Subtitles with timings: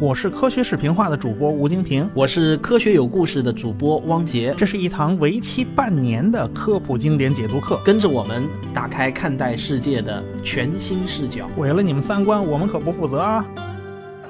[0.00, 4.54] 我是科学视频化的主播吴京平，我是科学有故事的主播汪杰。
[4.56, 11.48] 这是一堂为期半年的科普经典解读课，跟着我们打开看待世界的全新视角。
[11.48, 13.44] 毁了你们三观，我们可不负责啊！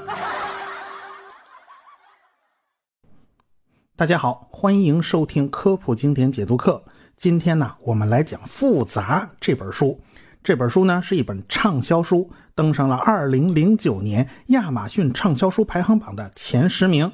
[3.95, 6.83] 大家好，欢迎收听科普经典解读课。
[7.15, 10.01] 今天呢，我们来讲《复杂》这本书。
[10.43, 17.11] 这本书呢是一本畅销书，登上了2009年亚马逊畅销书排行榜的前十名。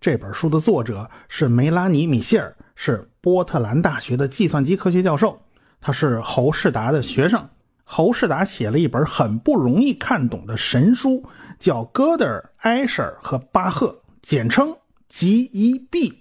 [0.00, 5.40] 这本书的作者是梅拉尼·米歇尔，是波特兰大学的计算机科学教授。
[5.80, 7.48] 他是侯世达的学生。
[7.84, 11.24] 侯世达写了一本很不容易看懂的神书，
[11.58, 13.88] 叫《哥德尔、埃舍尔和巴赫》，
[14.20, 14.74] 简称
[15.10, 16.14] GEB。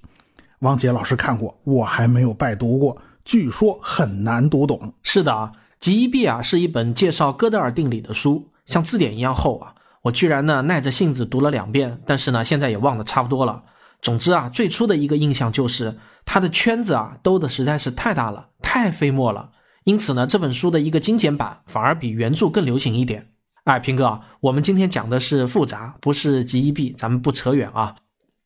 [0.60, 4.94] 王杰老师看过，我还没有拜读过，据说很难读懂。
[5.04, 5.52] 是的啊。
[5.84, 9.76] GEB 啊是一本介绍哥德尔定理的书，像字典一样厚啊。
[10.04, 13.62] 我居然呢耐着性子读了两遍，但是呢现在也忘得差不多了。
[14.02, 19.50] 总之啊，最初的一个印象就是它的圈子啊兜的实在是太大了，太费墨了。
[19.84, 23.32] 因此呢，这本书的一个精简版反而比原著更流行一点。
[23.66, 27.98] 哎，平哥，我们今天讲的是复杂，不是 GEB，咱们不扯远啊。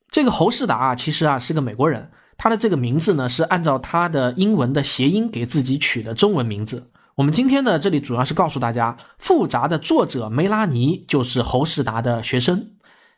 [0.09, 6.89] 这个侯世达啊，其实啊是个美国人，他的这个名字呢是按照他的英文的谐音给自己取的中文名字。
[7.17, 12.73] 我们今天呢，这里主要是告诉大家，《复杂》的作者梅拉尼就是侯世达的学生。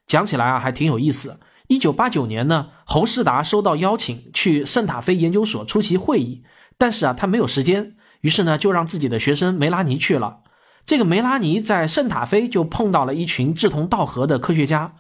[0.08, 1.38] 讲起来啊，还挺有意思。
[1.68, 6.44] 一九八九年呢，侯世达收到邀请去圣塔菲研究所出席会议，
[6.78, 10.38] 但是啊，他没有时间，于是呢，就让自己的学生梅拉尼去了。
[10.86, 14.94] 这个梅拉尼在圣塔菲就碰到了一群志同道合的科学家，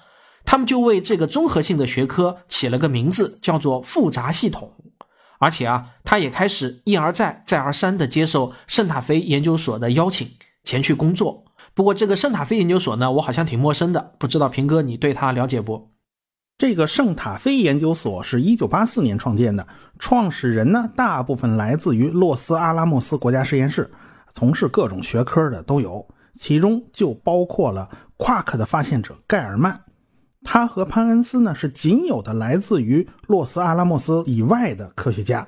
[0.44, 4.73] 他们就为这个综合性的学科起了个名字，叫做复杂系统。
[5.40, 10.28] 而且啊，他也开始一而再、再而三地接受圣塔菲研究所的邀请，
[10.64, 11.46] 前去工作。
[11.73, 15.92] 不过，这个圣塔菲研究所呢，我好像挺陌生的，不知道平哥你对他了解不？
[16.58, 19.66] 这个圣塔菲研究所是一九八四年创建的，
[19.98, 23.90] 创始人呢，大部分来自于洛斯阿拉莫斯国家实验室，
[24.34, 26.06] 从事各种学科的都有，
[26.38, 29.80] 其中就包括了夸克的发现者盖尔曼。
[30.44, 35.47] 他和潘恩斯呢是仅有的来自于洛斯阿拉莫斯以外的科学家。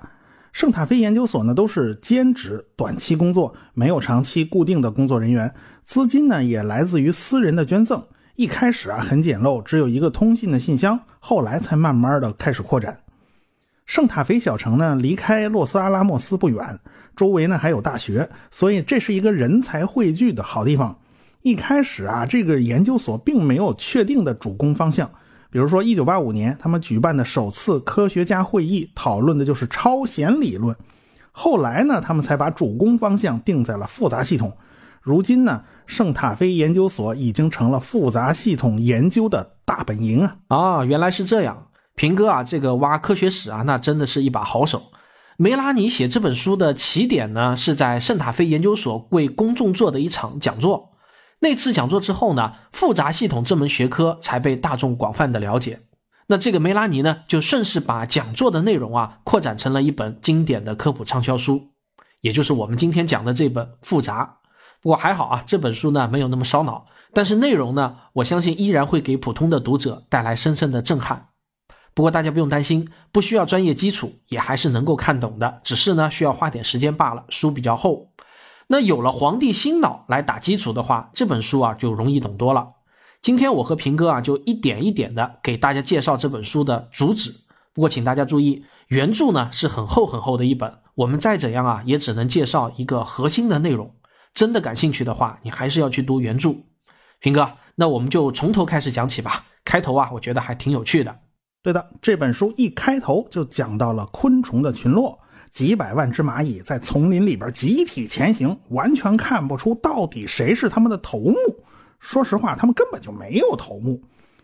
[0.52, 5.54] 圣塔菲研究所呢都是兼职、短期工作，没有长期固定的工作人员。
[5.86, 8.04] 资金呢也来自于私人的捐赠。
[8.36, 13.00] 一开始啊很简陋，只有一个通信的信箱，后来才慢慢的开始扩展。
[13.86, 16.80] 圣塔菲小城呢离开洛斯阿拉莫斯不远，
[17.16, 20.98] 周围呢还有大学，所以这是一个人才汇聚的好地方。
[21.42, 25.10] 一开始啊，这个研究所并没有确定的主攻方向。
[25.50, 30.76] 比如说，一九八五年他们举办的首次科学家会议，讨论的就是超弦理论。
[31.32, 34.54] 后来呢，他们才把主攻方向定在了复杂系统。
[35.02, 40.38] 如今呢，圣塔菲研究所已经成了复杂系统研究的大本营啊！
[40.48, 44.84] 啊，原来是这样，平哥啊，这个挖科学史啊，那真的是一把好手。
[45.38, 50.91] 梅拉尼写这本书的起点呢，是在圣塔菲研究所为公众做的一场讲座。
[51.44, 55.80] 那次讲座之后呢，复杂系统这门学科才被大众广泛的了解。
[56.28, 61.72] 那这个梅拉尼呢，就顺势把讲座的内容啊，扩展成了一本经典的科普畅销书，
[62.22, 64.38] 也就是我们今天讲的这本《复杂》。
[64.82, 71.30] 不过还好啊，这本书呢没有那么烧脑，但是内容呢，我相信依然会给普通的读者带来深深的震撼。
[71.96, 77.26] 不过大家不用担心，不需要专业基础，也还是能够看懂的，只是呢需要花点时间罢了。
[77.30, 78.11] 书比较厚。
[78.72, 82.70] 那有了皇帝心脑来打基础的话，这本书啊就容易懂多了。
[83.22, 87.36] 今天我和平哥啊就一点一点的给大家介绍这本书的主旨。
[87.74, 93.94] 不过请大家注意，原著呢是很厚很厚的一本，我们再怎样啊也只能介绍一个核心的内容。
[94.34, 96.56] 真的感兴趣的话，你还是要去读原著。
[97.20, 99.44] 平哥，那我们就从头开始讲起吧。
[99.66, 101.14] 开头啊，我觉得还挺有趣的。
[101.62, 105.20] 对的，这本书一开头就讲到了昆虫的群落。
[105.52, 111.36] 几百万只蚂蚁在丛林里边集体前行，完全看不出到底谁是他们的头目。
[112.00, 114.02] 说实话，他们根本就没有头目。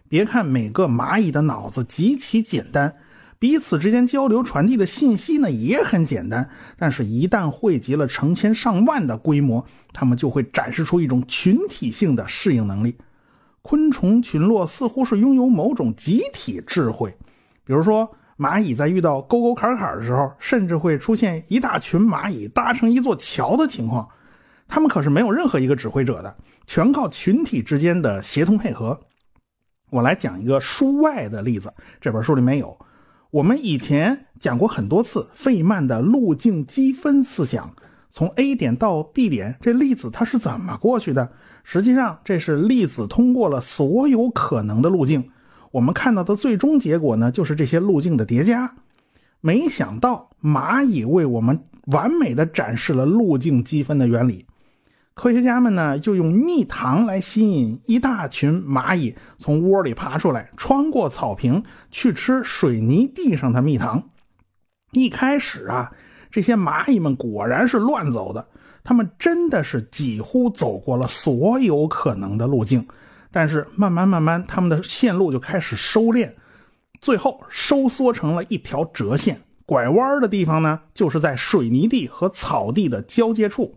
[0.10, 2.94] 别看每个蚂蚁的脑子极其简单，
[3.40, 12.98] 彼此之间交流传递的信息呢也很简单，但是，一旦汇集了成千上万的规模，他们就会展示出一种群体性的适应能力。
[13.62, 17.16] 昆虫群落似乎是拥有某种集体智慧，
[17.64, 18.14] 比如说。
[18.38, 24.08] 蚂蚁在遇到沟沟坎坎的时候，甚至会出现一大群蚂蚁搭成一座桥的情况。
[24.68, 26.36] 他们可是没有任何一个指挥者的，
[26.68, 29.00] 全靠群体之间的协同配合。
[29.90, 32.78] 我来讲一个书外的例子，这本书里没有。
[33.32, 37.74] 我们以前讲过很多次费曼的路径积分思想，
[38.10, 41.32] 从 A 点到 B 点，这粒子它是怎么过去的？
[41.64, 45.32] 实际上，这是粒子通过了所有可能的路径。
[45.72, 48.76] 我们看到的最终结果呢，就是这些路径的叠加。
[49.42, 54.46] 没想到蚂蚁为我们完美的展示了路径积分的原理。
[55.14, 64.12] 科学家们呢，就用蜜糖来吸引一大群蚂蚁从窝里爬出来，穿过草坪去吃水泥地上的蜜糖。
[64.92, 65.92] 一开始啊，
[66.30, 68.48] 这些蚂蚁们果然是乱走的，
[68.84, 72.88] 他们真的是几乎走过了所有可能的路径。
[73.38, 76.32] 但是慢慢慢慢，他们的线路就开始收敛，
[77.00, 79.40] 最后收缩成了一条折线。
[79.64, 83.76] 拐弯的地方呢，就是在水泥地和草地的交界处。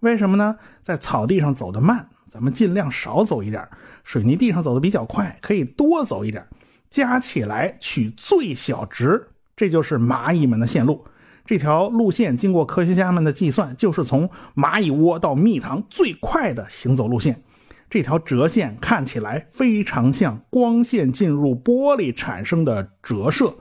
[0.00, 0.58] 为什么呢？
[0.82, 3.62] 在草地上走得慢，咱们尽量少走一点；
[4.04, 6.46] 水泥地上走得比较快，可以多走一点。
[6.90, 9.26] 加起来取最小值，
[9.56, 11.02] 这就是蚂蚁们的线路。
[11.46, 17.42] 这条路线经过科学家们的计算，就是从蚂蚁窝到蜜糖最快的行走路线。
[17.90, 23.54] 这条折线看起来非常像光线进入玻璃产生的折射。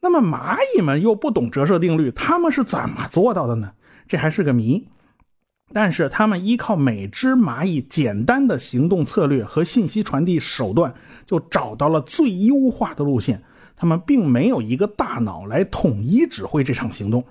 [0.00, 3.72] 那么蚂蚁们又不懂折射定律，他们是怎么做到的呢？
[4.06, 4.88] 这还是个谜。
[5.72, 10.94] 但是他们依靠每只蚂蚁简单的行动策略和信息传递手段，
[11.26, 13.42] 就找到了最优化的路线。
[13.74, 17.24] 他们并没有一个大脑来统一指挥这场行动。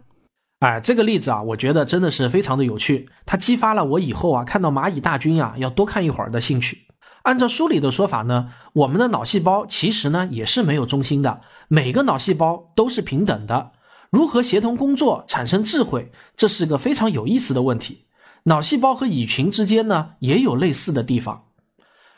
[0.63, 6.87] 哎，这个例子啊，我觉得真的是非常的有趣，它激发了我以后啊看到蚂蚁大军啊要多看一会儿的兴趣。
[7.23, 13.71] 按照书里的说法呢，我们的脑细胞其实呢也是没有中心的，每个脑细胞都是平等的。
[14.09, 18.05] 如何协同工作、产生智慧，这是个非常有意思的问题。
[18.43, 21.43] 脑细胞和蚁群之间呢，也有类似的地方。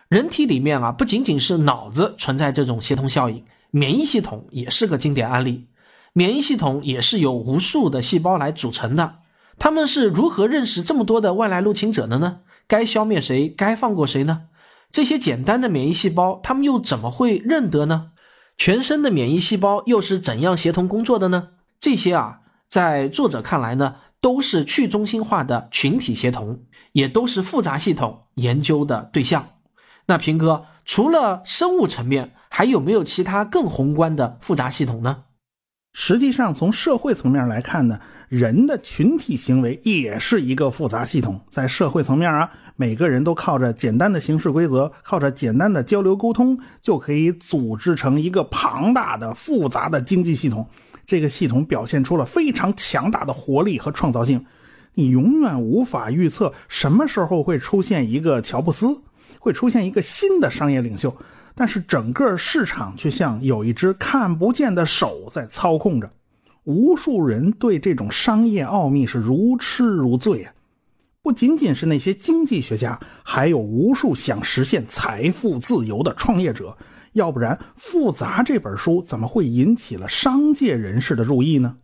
[0.08, 5.66] 人体里面啊，不仅仅是脑子存在这种协同效应，免疫系统也是个经典案例。
[6.18, 9.16] 免疫系统也是由无数的细胞来组成的。
[9.60, 12.40] 他们是如何认识这么多的外来入侵者的呢？
[12.68, 14.44] 该消灭谁，该放过谁呢？
[14.90, 18.12] 这些简单的免疫细胞，他们又怎么会认得呢？
[18.58, 21.50] 全身的免疫细胞又是怎样协同工作的呢？
[21.82, 22.40] 这些啊，
[22.70, 23.98] 在作者看来呢？
[24.22, 26.62] 都是去中心化的群体协同，
[26.94, 29.50] 也都是复杂系统研究的对象。
[30.06, 35.25] 那平哥，除了生物层面，还有没有其他更宏观的复杂系统呢？
[35.98, 37.98] 实际上，从社会层面来看呢，
[38.28, 41.40] 人的群体行为也是一个复杂系统。
[41.50, 50.68] 在社会层面啊，每个人都靠着简单的行事规则，靠着简单的交流沟通，就可以组织成一个庞大的、复杂的经济系统。
[51.08, 54.46] 这个系统表现出了非常强大的活力和创造性，
[54.96, 59.00] 你永远无法预测什么时候会出现一个乔布斯，
[59.40, 61.16] 会出现一个新的商业领袖，
[61.56, 66.12] 但是整个市场却像有一只看不见的手在操控着，
[66.66, 70.52] 无数人对这种商业奥秘是如痴如醉啊！
[71.22, 76.78] 不仅仅是那些经济学家，还有无数想实现财富自由的创业者。
[77.14, 81.78] 要不然，《复杂》这本书怎么会引起了商界人士的注意呢？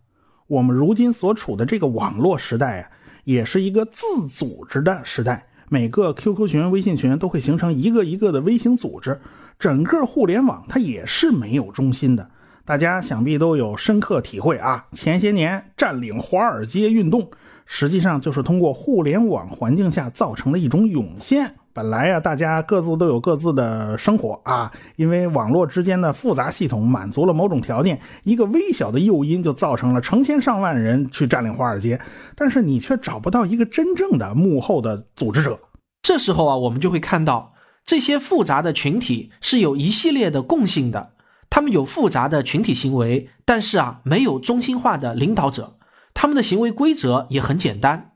[0.46, 2.90] 我们如今所处的这个网络时代啊，
[3.24, 5.46] 也是一个自组织的时代。
[5.70, 9.18] 每个 QQ 群、微信群都会形成一个一个的微型组织。
[9.62, 12.28] 整个互联网它也是没有中心的。
[12.64, 14.84] 大家想必都有深刻体会啊！
[14.90, 17.30] 前些年占领华尔街运动，
[17.64, 21.54] 实际上就是通过互联网环境下造成的一种涌现。
[21.72, 32.00] 本来呀，大家各自都有各自的生活啊，因为网络之间的复杂系统满足了某种条件，一个微小的诱因就造成了成千上万人去占领华尔街，
[32.34, 35.56] 但是你却找不到一个真正的幕后的组织者。
[36.02, 37.51] 这时候啊，我们就会看到
[37.84, 41.12] 这些复杂的群体是有一系列的共性的，
[41.50, 45.76] 他们有复杂的群体行为，但是啊，没有中心化的领导者，
[46.14, 48.12] 他们的行为规则也很简单。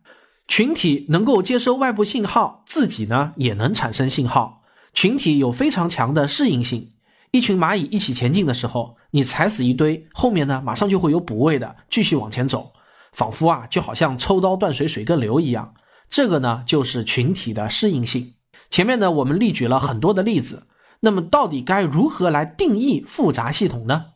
[0.49, 4.62] 群体能够接收外部信号，自己呢也能产生信号。
[4.94, 6.92] 群体有非常强的适应性。
[7.32, 12.73] 一群蚂蚁一起前进的时候，你踩死一堆，后面呢马上就会有补位的，继续往前走，
[13.12, 15.75] 仿佛啊就好像抽刀断水，水更流一样。
[16.08, 18.35] 这个呢就是群体的适应性。
[18.70, 20.66] 前面呢我们例举了很多的例子，
[21.00, 24.06] 那么到底该如何来定义复杂系统呢？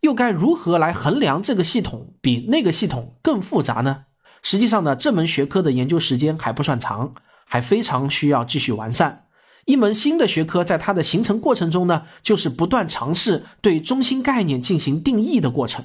[0.00, 4.04] 又该如何来衡量这个系统比那个系统更复杂呢？
[4.42, 7.12] 实际上呢，这门学科的研究时间还不算长，
[7.44, 9.26] 还非常需要继续完善。
[9.66, 15.84] 一门新的学科在它的形成过程中呢，就是不断尝试对中心概念进行定义的过程。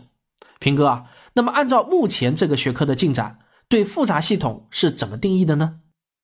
[0.60, 1.03] 平哥啊，
[1.34, 5.79] 那么按照目前这个学科的进展，对复杂系统是怎么定义的呢？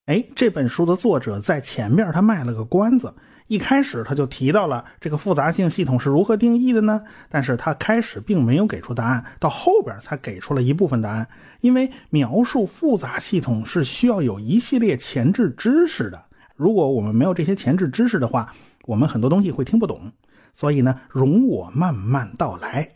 [0.07, 3.13] 哎，这本书的作者在前面他卖了个关子。
[3.47, 7.01] 一开始他就提到了这个复杂性系统是如何定义的呢？
[7.29, 11.27] 但是他开始并没有给出答案，到后边才给出了一部分答案。
[11.59, 16.23] 因为描述复杂系统是需要有一系列前置知识的，
[16.55, 18.53] 如果我们没有这些前置知识的话，
[18.85, 20.11] 我们很多东西会听不懂。
[20.53, 22.89] 所以呢，容我慢慢道来。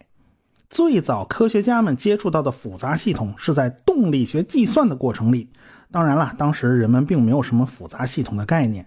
[0.70, 5.50] 最早科学家们接触到的复杂系统是在动力学计算的过程里。
[5.92, 8.86] 当然了，当时人们并没有什么复杂系统的概念。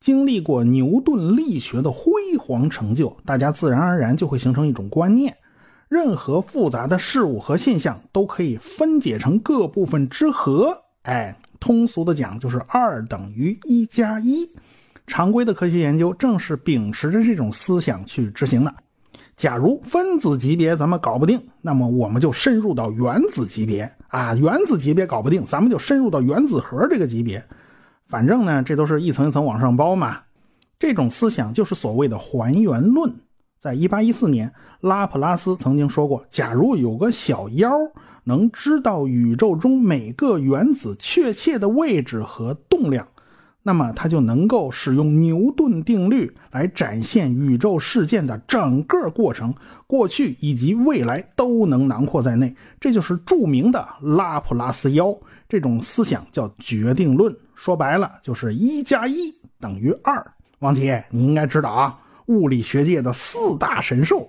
[0.00, 5.36] 经历过牛顿力学的辉煌成就，大家自然而然就会形成一种观念：
[5.88, 10.76] 任何复杂的事物和现象都可以分解成各部分之和。
[11.02, 14.50] 哎，通俗的讲就是二等于一加一。
[15.06, 18.74] 常规的科学研究正是秉持着这种思想去执行的。
[19.40, 27.42] 假如分子级别咱们搞不定，那么我们就深入到原子级别啊，原子级别搞不定，咱们就深入到原子核这个级别。
[28.06, 30.18] 反正呢，这都是一层一层往上包嘛。
[30.78, 33.10] 这种思想就是所谓的还原论。
[33.56, 37.72] 在一八一四年，拉普拉斯曾经说过：“假如有个小妖
[38.24, 43.08] 能知道宇宙中每个原子确切的位置和动量。”
[43.62, 49.54] 那么，它就能够使用牛顿定律来展现宇宙事件的整个过程，
[49.86, 52.56] 过去以及未来都能囊括在内。
[52.80, 55.14] 这就是著名的拉普拉斯妖。
[55.46, 60.24] 这种思想叫决定论，说白了就是一加一等于二。
[60.60, 64.26] 王杰，你应该知道啊，物理学界的四大神兽。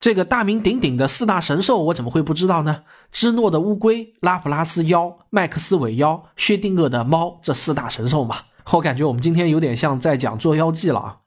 [0.00, 2.82] 这个大名鼎鼎的四大神兽，我怎么会不知道呢？
[3.10, 8.36] 芝诺的乌龟、拉普拉斯妖、麦克斯韦妖、薛定谔的猫，这四大神兽嘛。
[8.72, 11.18] 我感觉我们今天有点像在讲《捉妖记》了啊。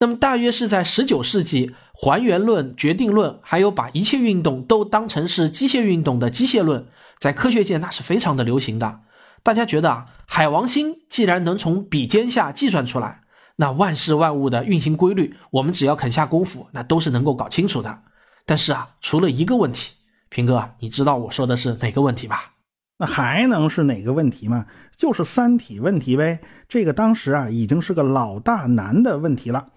[0.00, 6.86] 那么大约是在十九世纪，还原论、决定论，还有把一切运动都当成是机械运动的机械论，
[7.18, 9.00] 在科学界那是非常的流行的。
[9.42, 13.22] 大家觉得啊，海王星既然能从笔尖下计算出来，
[13.56, 18.02] 那万事万物的运行规律，我们只要肯下功夫，那都是能够搞清楚的。
[18.46, 19.94] 但是啊，除了一个问题，
[20.28, 22.52] 平哥，你知道我说的是哪个问题吧？
[23.00, 24.66] 那还能是哪个问题吗？
[24.96, 26.40] 就是三体问题呗。
[26.68, 29.68] 这个当时啊，已经是个老大难的问题了，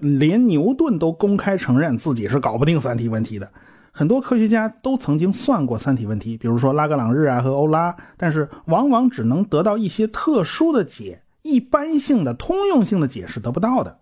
[0.00, 3.48] 连牛顿都公开承认自己是搞不定三体问题的。
[3.92, 14.00] 很多科学家都曾经算过三体问题，比如说拉格朗日啊和欧拉，但是往往只能得到一些特殊的解，一般性的、通用性的解释得不到的。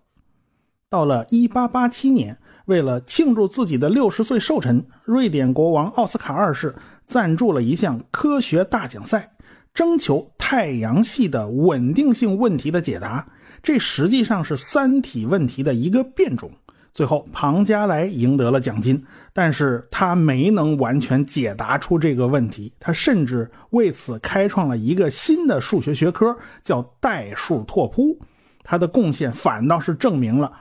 [0.89, 2.39] 到了1887年。
[2.65, 6.73] 为了庆祝自己的六十岁寿辰，瑞典国王奥斯卡二世
[7.07, 9.31] 赞助了一项科学大奖赛，
[9.73, 13.27] 征求太阳系的稳定性问题的解答。
[13.61, 16.51] 这实际上是三体问题的一个变种。
[16.93, 22.71] 最后，庞加莱赢得了奖金，但是他没能完全解答出这个问题。
[22.79, 28.15] 他甚至为此开创了一个新的数学学科，叫代数拓扑。
[28.63, 30.51] 他的贡献反倒是证明了。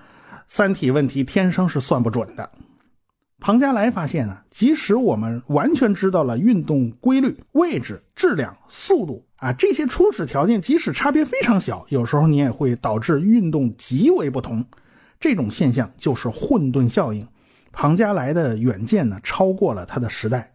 [0.48, 2.48] 三体问题天生是算不准的。
[3.42, 14.64] 庞加莱发现啊，即使我们完全知道了运动规律、位置、质量、速度啊这些初始条件，即使差别非常小，有时候你也会导致运动极为不同。
[15.18, 17.26] 这种现象就是混沌效应。
[17.72, 20.52] 庞加莱的远见呢，超过了他的时代。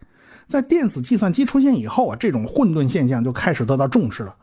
[0.47, 4.33] 在电子计算机出现以后啊，这种混沌现象就开始得到重视了。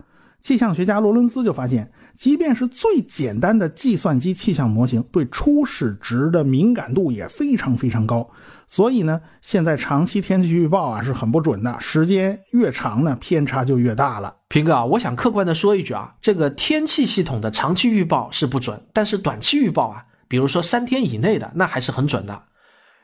[0.45, 8.29] 气象学家罗伦斯就发现，即便是最简单的计算机气象模型，对初始值的敏感度也非常非常高。
[8.69, 14.35] 所以呢，现在长期天气预报啊是很不准的，时间越长呢，偏差就越大了。
[14.49, 22.43] 平哥，我想客观的说一句啊，这个天气系统的长期预报是不准，但是短期预报啊，比如说三天以内的，那还是很准的。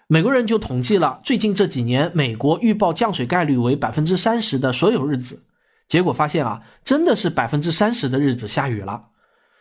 [0.08, 5.40] 美国人就统计了最近这几年美国预报降水概率为百分之三十的所有日子。
[5.90, 9.06] 结果发现啊，真的是百分之三十的日子下雨了，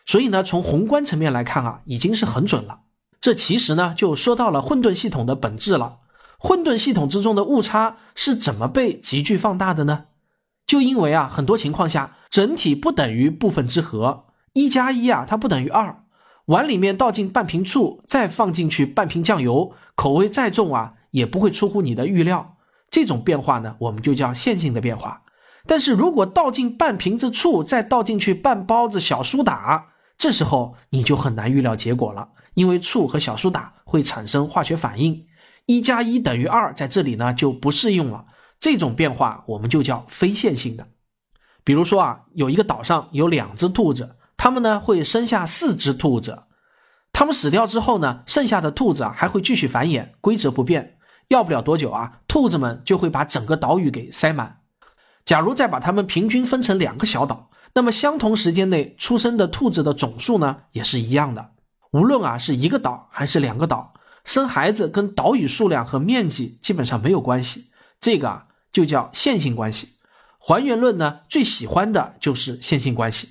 [0.06, 2.82] 所以呢，从宏观层面来看啊，已经是很准了。
[3.20, 5.98] 这其实呢，就说到了混沌系统的本质了。
[6.38, 10.06] 混沌系统之中的误差是怎么被急剧放大的呢？
[10.68, 16.04] 就因为啊，很多情况下，整体不等于部分之和，一加一啊，它不等于二。
[16.46, 22.58] 碗里面倒进半瓶醋，再放进去半瓶酱油，口味再重啊，也不会出乎你的预料。
[22.92, 25.24] 这种变化呢，我们就叫线性的变化。
[25.70, 29.86] 但是如果倒进半瓶子醋，再倒进去半包子小苏打，
[30.18, 35.28] 这时候你就很难预料结果了，因为醋和小苏打会产生化学反应，
[35.68, 38.26] 一加一等于二，在这里呢就不适用了。
[38.60, 40.88] 这种变化我们就叫非线性的。
[41.64, 46.46] 比如说啊，有一个岛上有两只兔子，它们呢会生下四只兔子，
[47.14, 50.98] 它们死掉之后呢，剩下的兔子还会继续繁衍，规则不变。
[51.28, 54.59] 要不了多久啊，兔子们就会把整个岛屿给塞满。
[55.30, 61.52] 假如再把它们平均分成两个小岛，那么相同时间内出生的兔子的总数呢，也是一样的。
[61.92, 63.94] 无论啊是一个岛还是两个岛，
[64.26, 67.66] 生孩子跟岛屿数量和面积基本上没有关系。
[68.02, 69.90] 这个啊就叫线性关系。
[70.40, 73.30] 还原论呢最喜欢的就是线性关系。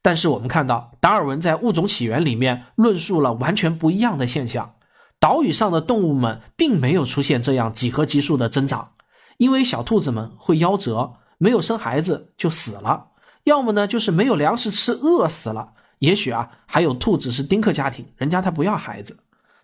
[0.00, 4.76] 但是我们看到，达尔文在《物种起源》里面论述了完全不一样的现象：
[5.20, 8.92] 岛屿上的动物们并没有出现这样几何级数的增长，
[9.36, 13.08] 因为小兔子们会夭折，没有生孩子就死了；
[13.44, 19.18] 要么呢，就是没有粮食吃，饿死了；也许啊，还有兔子是丁克家庭，人家他不要孩子。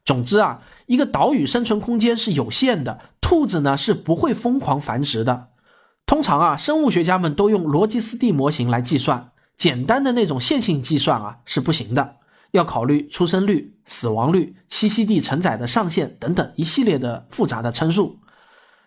[0.04, 5.48] 总之啊，一个岛屿生存空间是有限的，兔子呢是不会疯狂繁殖的。
[6.06, 9.30] 通常啊，生物学家们都用罗吉斯蒂模型来计算。
[9.56, 12.16] 简单的那种线性计算啊是不行的，
[12.52, 18.18] 要考虑出生率、死亡率、栖息地承载的上限等等一系列的复杂的参数。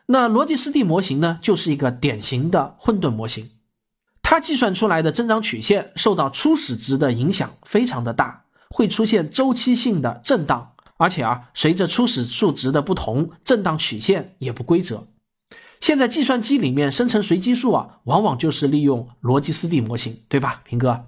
[0.05, 3.50] 那逻辑斯蒂模型呢，就是一个典型的混沌模型，
[4.22, 15.07] 它计算出来的增长曲线受到初始值的影响非常的大，会出现周期性的震荡，而且啊，随着初始数值的不同，震荡曲线也不规则。
[15.79, 21.05] 现在计算机里面生成随机数啊，往往就是利用逻辑斯蒂模型，对吧，平哥？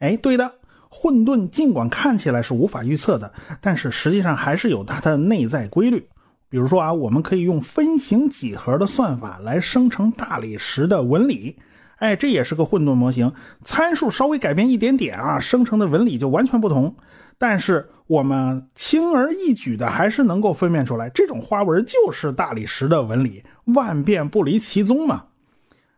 [0.00, 0.52] 哎，对的。
[0.88, 6.08] 混沌尽管看起来是无法预测的，但是实际上还是有它的内在规律。
[6.54, 11.56] 比如说啊，我们可以用分形几何的算法来生成大理石的纹理。
[11.96, 13.32] 哎，这也是个混沌模型，
[13.64, 16.94] 参数稍微改变一点点啊，生成的纹理就完全不同。
[17.38, 23.42] 但是我们轻而易举的还是能够分辨出来，这种花纹就是大理石的纹理，
[23.74, 25.24] 万变不离其宗嘛。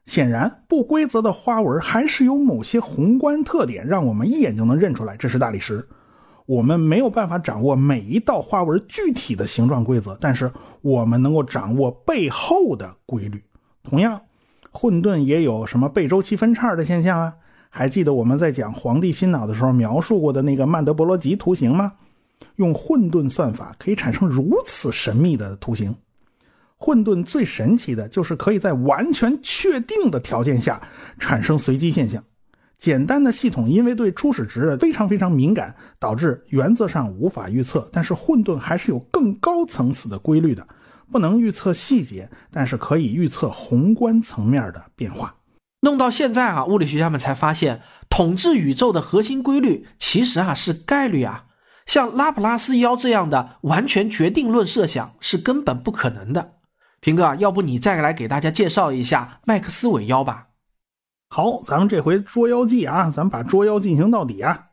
[0.07, 5.87] 显然，不规则的花纹还是有某些宏观特点，让我们一眼就能认出来这是大理石。
[6.47, 10.50] 我们没有办法掌握每一道花纹具体的形状规则，但是
[10.81, 13.43] 我们能够掌握背后的规律。
[13.83, 14.21] 同样，
[14.71, 17.35] 混沌也有什么背周期分叉的现象啊？
[17.69, 21.93] 还记得我们在讲《皇帝心脑》的时候描述过的那个曼德伯罗集图形吗？
[22.57, 25.95] 用混沌算法可以产生如此神秘的图形。
[26.79, 30.81] 混沌最神奇的就是可以在完全确定的条件下
[31.19, 32.23] 产生随机现象。
[32.78, 37.88] 简单的系统因为对初始值非常非常敏感，导致原则上无法预测。
[37.92, 40.67] 但是混沌还是有更高层次的规律的，
[41.10, 45.34] 不能预测细节，但是可以预测宏观层面的变化。
[45.80, 51.45] 弄到现在啊，物理学家们才发现，统治宇宙的核心规律其实啊是概率啊。
[51.86, 56.54] 像拉普拉斯妖这样的完全决定论设想是根本不可能的。
[57.00, 60.46] 平哥，要不你再来给大家介绍一下麦克斯韦妖吧？
[61.28, 64.67] 好，咱们这回捉妖记啊，咱们把捉妖进行到底啊。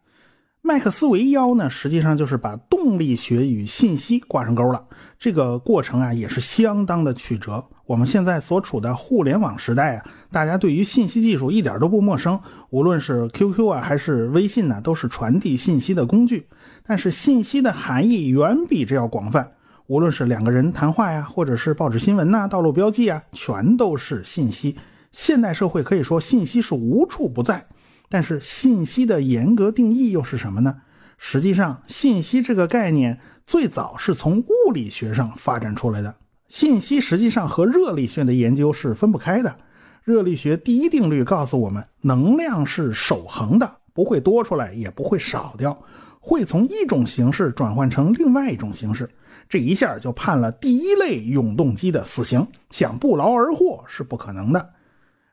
[0.62, 4.86] 麦克斯韦妖呢，实际上就是把动力学与信息挂上钩了。
[5.20, 7.62] 这个过程啊，也是相当的曲折。
[7.86, 12.40] 我们现在所处的互联网时代啊，大家对于信息技术一点都不陌生。
[12.70, 16.48] 无论是 QQ 啊，还是微信呢，都是传递信息的工具。
[16.86, 19.52] 但是信息的含义远比这要广泛。
[19.88, 24.78] 无论是两个人谈话呀，或者是报纸新闻呐、道路标记啊，全都是信息。
[25.14, 27.66] 现代社会可以说信息是无处不在。
[28.10, 30.76] 但是信息的严格定义又是什么呢？
[31.18, 36.14] 实际上，信息这个概念最早是从物理学上发展出来的。
[36.48, 39.56] 信息实际上和热力学的研究是分不开的。
[40.04, 45.76] 热力学第一定律告诉我们，能量是守恒的，不会多出来，也不会少掉，
[46.20, 49.10] 会从一种形式转换成另外一种形式。
[49.50, 54.70] 这一下就判了第一类永动机的死刑，想不劳而获是不可能的。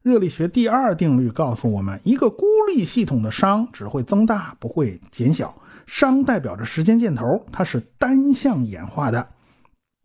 [0.03, 5.55] 热力学第二定律告诉我们，一个孤立系统的熵只会增大，不会减小。
[5.87, 9.29] 熵代表着时间箭头，它是单向演化的。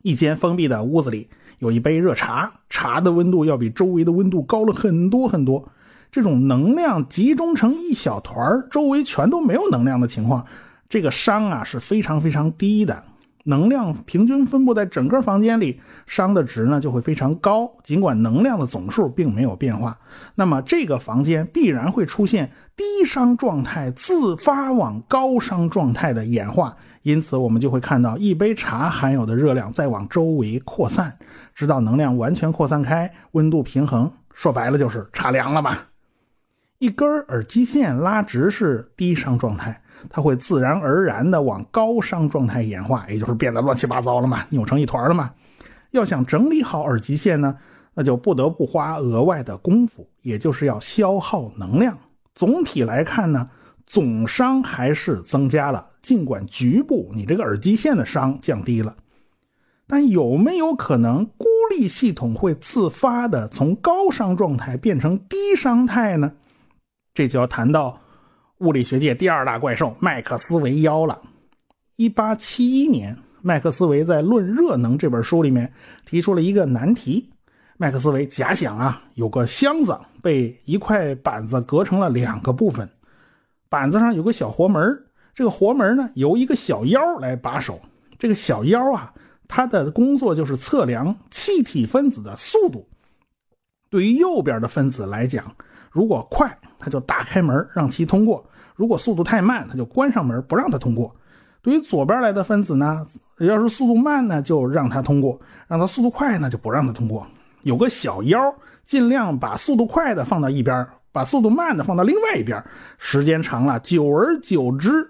[0.04, 1.30] 一间封闭的屋子里
[1.60, 5.70] 有一杯热茶，茶的温度要比周围的温度高了很多很多。
[6.12, 10.46] 这种能量集中成一小团周围全都没有能量的情况，
[10.90, 13.02] 这个熵啊是非常非常低的。
[13.48, 17.72] 能量平均分布在整个房间里，熵的值呢就会非常高。
[17.84, 19.98] 尽管能量的总数并没有变化，
[20.34, 26.76] 那么这个房间必然会出现低熵状态自发往高熵状态的演化。
[27.04, 31.16] 因此，我们就会看到一杯茶含有的热量在往周围扩散，
[31.54, 34.12] 直到能量完全扩散开，温度平衡。
[34.34, 35.88] 说白了就是茶凉了吧？
[36.80, 39.82] 一根耳机线拉直是低熵状态。
[40.10, 45.32] 它会自然而然的往高熵状态演化，也就是变得乱七八糟了嘛，扭成一团了嘛。
[45.92, 47.58] 要想整理好耳机线呢，
[47.94, 51.98] 那就不得不花额外的功夫，也就是要消耗能量。
[52.34, 53.50] 总体来看呢，
[53.86, 58.96] 总熵还是增加了，尽管局部你这个耳机线的熵降低了，
[59.88, 66.34] 但有没有可能孤立系统会自发的从高熵状态变成低熵态呢？
[67.14, 68.02] 这就要谈到。
[68.60, 71.22] 物理学界第二大怪兽麦克斯韦妖了。
[71.98, 75.72] 一八七一年，麦克斯韦在《论热能》这本书里面
[76.06, 77.30] 提出了一个难题。
[77.78, 82.90] 麦克斯韦假想啊，有个箱子被一块板子隔成了两个部分，
[83.68, 87.78] 板子上有个小活门这个活门呢由一个小妖来把守。
[88.18, 89.14] 这个小妖啊，
[89.50, 92.88] 它的工作就是测量气体分子的速度。
[93.90, 95.54] 对于右边的分子来讲，
[95.96, 98.44] 如果快，它就打开门让其通过；
[98.76, 101.16] 如果速度太慢，它就关上门不让它通过。
[101.62, 103.08] 对于左边来的分子呢，
[103.40, 107.26] 要是速度慢呢，就让它通过；让它速度快呢，就不让它通过。
[107.62, 108.54] 有个小腰，
[108.84, 112.62] 尽量把速度快的放到一边，把速度慢的放到另外一边。
[112.98, 115.10] 时间长了，久而久之，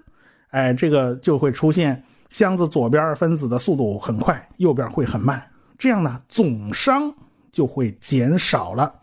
[0.50, 5.42] 哎，这个就会出现箱子左边分子的速度很快，右边会很慢。
[5.76, 7.12] 这样呢，总熵
[7.50, 8.94] 就会减少了。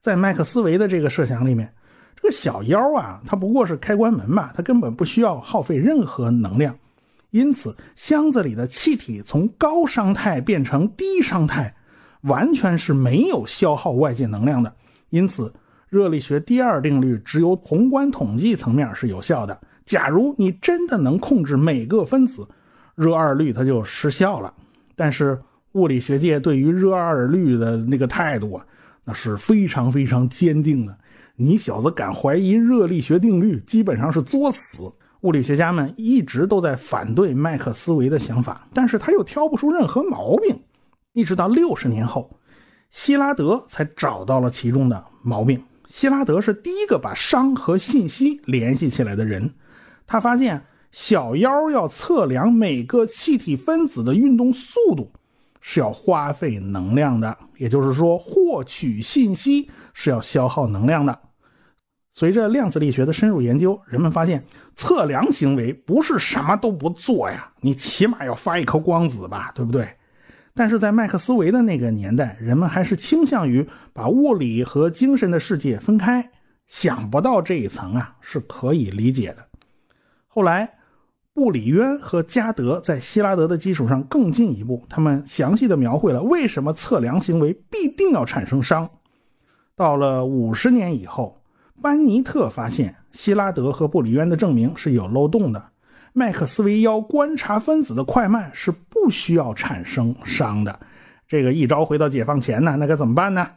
[0.00, 1.72] 在麦克斯韦的这个设想里面，
[2.16, 6.76] 这个小妖啊，它不过是开关门嘛，它根本不需要耗费任何能量。
[7.30, 11.74] 因此，箱子里的气体从高熵态变成低熵态，
[12.22, 14.72] 完全是没有消耗外界能量的。
[15.10, 15.52] 因此，
[15.90, 19.58] 热力学第二定律只有宏观统计层面是有效的。
[19.84, 22.46] 假如你真的能控制每个分子，
[22.94, 24.52] 热二律它就失效了。
[24.96, 25.38] 但是，
[25.72, 28.66] 物理学界对于热二律的那个态度啊，
[29.08, 30.94] 那是非常非常坚定的。
[31.34, 34.92] 你小子敢怀疑热力学定律，基本上是作死。
[35.22, 40.60] 物理学家们一直都在反对麦克斯韦的想法，但是他又挑不出任何毛病。
[41.14, 42.38] 一直到六十年后，
[42.90, 45.64] 希拉德才找到了其中的毛病。
[45.86, 49.54] 希拉德是第一个把熵和信息联系起来的人。
[50.06, 55.10] 他发现小妖要测量每个气体分子的运动速度
[55.62, 61.18] 是要花费能量的，也就是说，获取信息是要消耗能量的。
[62.12, 64.44] 随着量子力学的深入研究，人们发现
[64.74, 69.88] 测量行为不是什么都不做呀，你起码要发一颗光子吧，对不对？
[70.54, 76.30] 但是在麦克斯韦的那个年代，人们还是倾向于把物理和精神的世界分开。
[76.66, 79.46] 想不到这一层啊，是可以理解的。
[80.26, 80.77] 后来，
[81.38, 88.88] 布里渊和加德在希拉德的基础上更进一步，他们详细的描绘了为什么测量行为必定要产生熵。
[89.76, 91.36] 到了五十年以后。
[91.80, 95.64] 班尼特发现希拉德和布里渊的证明是有漏洞的。
[96.12, 100.80] 麦克斯韦要观察分子的快慢是不需要产生熵的。
[101.28, 103.48] 这个一朝回到解放前呢，那该怎么办呢？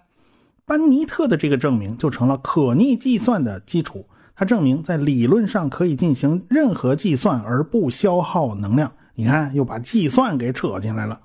[0.67, 4.05] 班尼特的这个证明就成了可逆计算的基础。
[4.35, 8.91] 他证明在理论上可以进行任何计算而不消耗能量。
[9.15, 11.19] 你看，又把计算给扯进来了。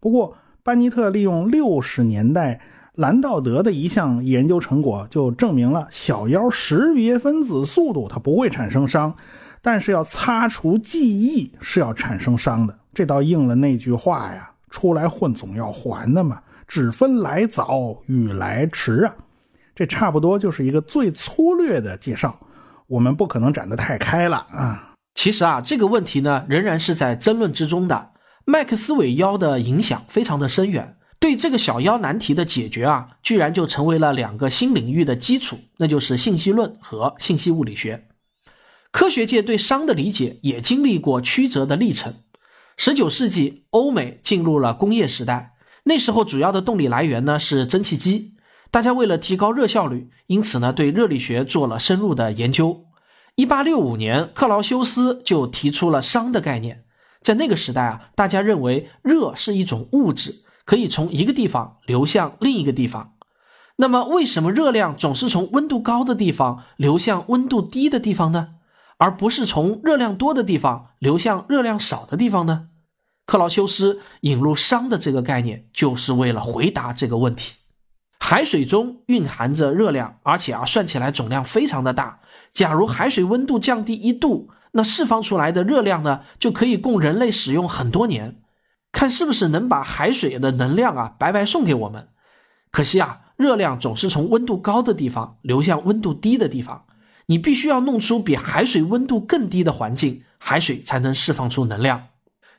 [0.00, 2.60] 不过，班尼特利用六十年代。
[2.96, 9.12] 兰道德的一项研究成果就证明了小妖识别分子速度它不会产生伤，
[9.60, 12.78] 但是要擦除记忆是要产生伤的。
[12.94, 19.16] 这倒应了那句话呀：“出来混总要还的嘛，只分来早与来迟啊。”
[19.74, 22.38] 这差不多就是一个最粗略的介绍，
[22.86, 24.94] 我们不可能展得太开了啊。
[25.14, 28.10] 其实啊，这个问题呢仍然是在争论之中的。
[28.44, 30.96] 麦克斯韦妖的影响非常的深远。
[31.18, 38.08] 对这个小妖难题的解决啊，居然就成为了两个新领域的基础，那就是信息论和信息物理学。
[38.90, 42.14] 科学界对熵的理解也经历过曲折的历程。
[42.76, 48.33] 十九世纪，欧美进入了工业时代，那时候主要的动力来源呢是蒸汽机。
[48.74, 52.86] 大家为了提高热效率，因此呢对热力学做了深入的研究。
[53.36, 56.82] 一八六五年，克劳修斯就提出了熵的概念。
[57.20, 60.42] 在那个时代啊，大家认为热是一种物质。
[60.64, 63.12] 可以从一个地方流向另一个地方，
[63.76, 68.54] 那么为什么热量总是从温度高的地方流向温度低的地方呢？
[68.96, 72.70] 而不是从热量多的地方流向热量少的地方呢？
[73.24, 77.54] 克劳修斯引入熵的这个概念，就是为了回答这个问题。
[78.26, 82.20] 海水中蕴含着热量，而且啊算起来总量非常的大。
[82.52, 88.40] 假如海水温度降低一度，那释放出来的热量呢，就可以供人类使用很多年。
[88.92, 92.08] 看是不是能把海水的能量啊白白送给我们？
[92.70, 96.86] 可惜啊，热量总是从温度高的地方流向温度低的地方。
[97.26, 102.04] 你必须要弄出比海水温度更低的环境，海水才能释放出能量。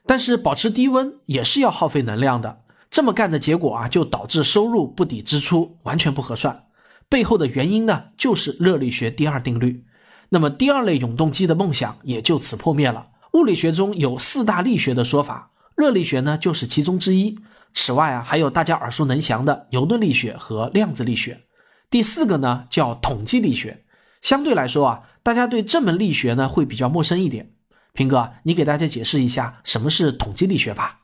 [0.06, 2.60] 但是保持低温也是要耗费能量的。
[2.90, 6.64] 这么干的结果啊，就导致收入不抵支出，完全不合算。
[7.08, 9.84] 背后的原因呢，就是热力学第二定律。
[10.28, 13.04] 那么第二类永动机的梦想也就此破灭了。
[13.32, 15.50] 物理学中有四大力学的说法。
[15.76, 17.38] 热力学呢，就是其中之一。
[17.74, 21.42] 此外啊，还有大家耳熟能详的牛顿力学和量子力学。
[21.90, 23.84] 第四个呢，叫统计力学。
[24.22, 27.52] 相对来说啊，大家对这门力学呢会比较陌生一点。
[27.92, 31.00] 平哥，你给大家解释一下什么是统计力学吧。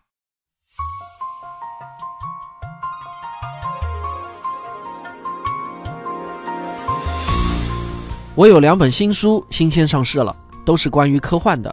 [8.42, 11.72] 我有两本新书新鲜上市了，都是关于科幻的。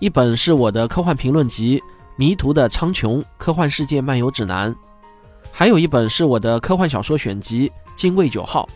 [0.00, 1.80] 一本是我的科幻评论集
[2.16, 4.70] 《迷途的苍穹：科幻世界漫游指南》，
[5.50, 8.68] 还有一本是我的科幻小说选集《精卫九号》。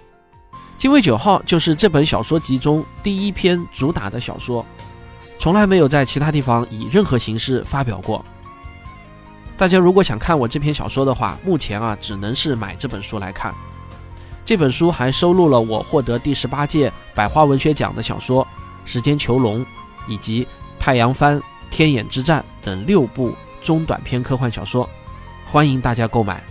[0.79, 4.65] 《精卫九号》就是这本小说集中第一篇主打的小说，
[5.39, 8.25] 从来没有在其他地方以任何形式发表过。
[9.59, 13.55] 大家如果想看我这篇小说的话，目前啊只能是买这本书来看。
[14.49, 18.43] 这本书还收录了我获得第十八届百花文学奖的小说
[18.87, 19.61] 《时间囚笼》，
[20.09, 20.43] 以及
[20.79, 21.37] 《太阳帆》
[21.71, 24.89] 《天眼之战》等六部中短篇科幻小说，
[25.45, 26.43] 欢迎大家购买。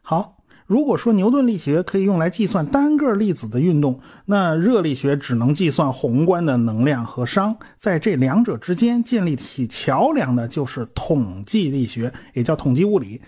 [0.00, 0.34] 好。
[0.72, 13.20] 如果说牛顿力学可以用来计算单个粒子的运动，那热力学只能计算宏观的能量和熵，在这两者之间建立起桥梁的就是统计力学，也叫统计物理。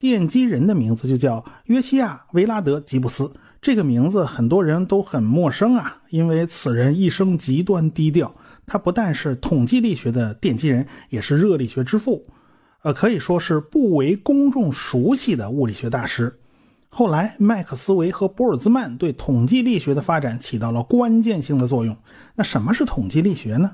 [0.00, 3.30] 奠基人的名字就叫约西亚·维拉德·吉布斯，
[3.62, 8.34] 这个名字很多人都很陌生啊，因为此人一生极端低调。
[8.66, 12.26] 他不但是统计力学的奠基人，也是热力学之父，
[12.82, 16.36] 呃，可以说是不为公众熟悉的物理学大师。
[16.90, 21.96] 后来，麦克斯韦和波尔兹曼对统计力学的发展起到了关键性的作用。
[22.34, 23.72] 那什么是统计力学呢？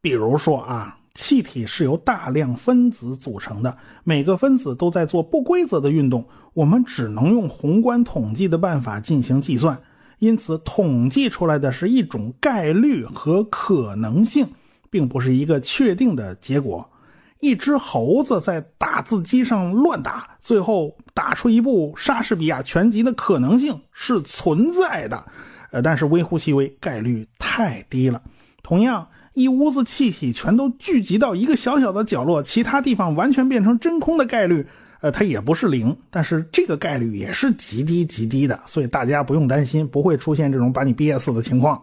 [0.00, 9.80] 比如说啊，气体是由大量分子组成的，每个分子都在做不规则的运动，我们只能用宏观统计的办法进行计算，
[10.18, 14.46] 因此统计出来的是一种概率和可能性，
[14.90, 16.90] 并不是一个确定的结果。
[17.40, 25.24] 一只猴子在打字机上乱打，最后打出一部莎士比亚全集的可能性是存在的，
[25.70, 28.22] 呃，但是微乎其微，概率太低了。
[28.62, 34.66] 同样，一屋子气体全都聚集到一个小小的角落，其他地方完全变成真空的概率，
[35.00, 41.80] 呃，它也不是零，但是这个概率也是极低极低的，所以大家不用担心，不会出现这种把你憋死的情况。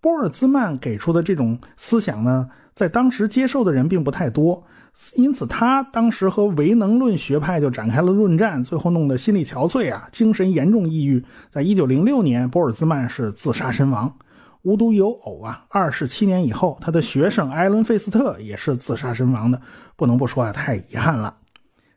[0.00, 2.48] 波尔兹曼给出的这种思想呢？
[2.76, 4.62] 在当时接受的人并不太多，
[5.14, 11.24] 因此他当时和唯能论学派就展开了论战，最后弄得心力憔悴啊，精神严重抑郁。
[11.48, 14.14] 在一九零六年，波尔兹曼是自杀身亡。
[14.60, 19.58] 无独有偶啊，二十七年以后，他的学生艾伦费斯特也是自杀身亡的。
[19.96, 21.34] 不能不说啊，太遗憾了。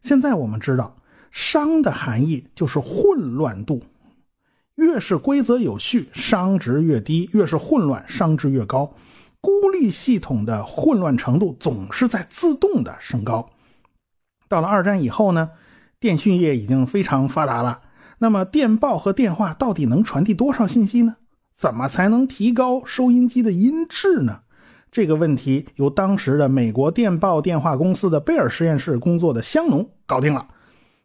[0.02, 0.96] 现在我们知道，
[1.34, 3.84] 熵的含义就是混乱度，
[4.76, 8.90] 越是规则有序，熵值越低；越是混乱，熵值越高。
[9.42, 13.50] 孤立系统的混乱程度总是在自动的升高。
[14.48, 15.52] 到了二战以后呢，
[16.00, 17.82] 电讯业已经非常发达了。
[18.18, 21.16] 那么电报和电话到底能传递多少信息呢？
[21.56, 24.42] 怎么才能提高收音机的音质呢？
[24.92, 30.48] 这个问题由当时的美国电报电话公司的贝尔实验室工作的香农搞定了。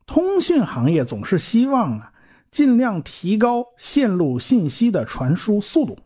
[0.07, 2.13] 通讯行业总是希望啊，
[2.51, 5.99] 尽量提高线路信息的传输速度。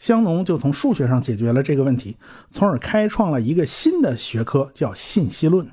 [0.00, 2.16] 香农就从数学上解决了这个问题，
[2.50, 5.64] 从而开创了一个新的学科，叫信息论。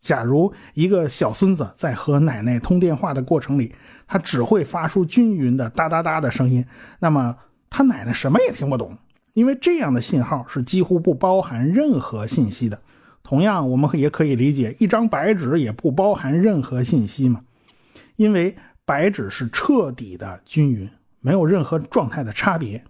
[0.00, 3.74] 假如一个小孙子在和奶奶通电话的过程里，
[4.06, 6.64] 他只会发出均匀的哒哒哒的声音，
[6.98, 7.36] 那么
[7.68, 8.96] 他奶奶什么也听不懂，
[9.34, 12.78] 因为这样的信号是几乎不包含任何信息的。
[13.22, 17.42] 同样，我们也可以理解，一张白纸也不包含任何信息嘛，
[18.16, 20.88] 因为白纸是彻底的均匀，
[21.20, 22.82] 没有任何状态的差别。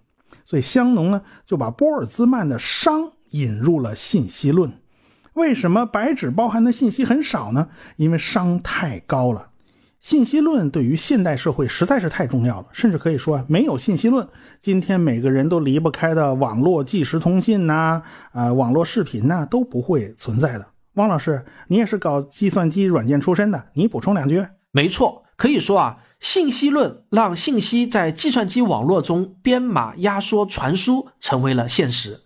[0.45, 4.71] 所以香农呢就把波尔兹曼的熵引入了信息论。
[5.33, 7.67] 为什么白纸包含的信息很少呢？
[7.97, 9.49] 因为熵太高了。
[9.99, 14.25] 信息论对于现代社会实在是太重要了，甚至可以说没有信息论，
[14.61, 20.67] 今天每个人都离不开的网络即时通信呐，啊，网络视频呐都不会存在的。
[20.93, 24.45] 汪老师，你也是搞计算机软件出身的，你补充两句。
[24.71, 25.97] 没错，可以说啊。
[26.25, 32.21] 信息论让信息在计算机网络中编码、压缩、传输成为了现实。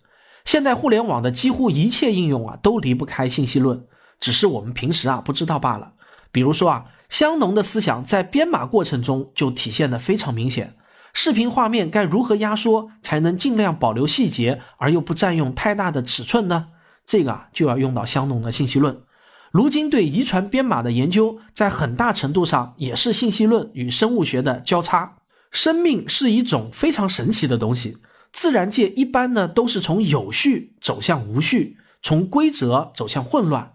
[0.46, 3.84] 现在互联网的几乎一切应用啊，都离不开信息论，
[4.18, 5.92] 只是我们平时啊不知道罢了。
[6.32, 10.74] 比如说啊，香农的思想在编码过程中就体现的非常明显。
[11.12, 16.68] 视频画面该如何压缩才能尽量保留细节，而又不占用太大的尺寸呢？
[17.04, 18.98] 这个啊就要用到香农的信息论。
[19.50, 25.16] 如今对遗传编码的研究，在很大程度上也是信息论与生物学的交叉。
[25.50, 27.96] 生命是一种非常神奇的东西，
[28.30, 33.72] 自然界一般呢都是从有序走向无序，从规则走向混乱，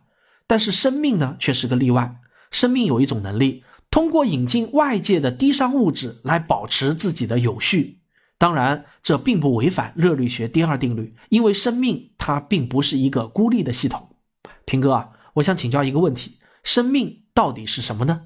[0.47, 2.15] 但是生命呢却是个例外。
[2.51, 7.99] 生命有一种能力，通过引进外界的低熵物质来保持自己的有序。
[8.37, 14.15] 当然，这并不违反热力学第二定律，因为生命它并不是一个孤立的系统。
[14.63, 15.09] 平哥啊。
[15.35, 18.21] 我想请教一个问题：生命到底是什么呢？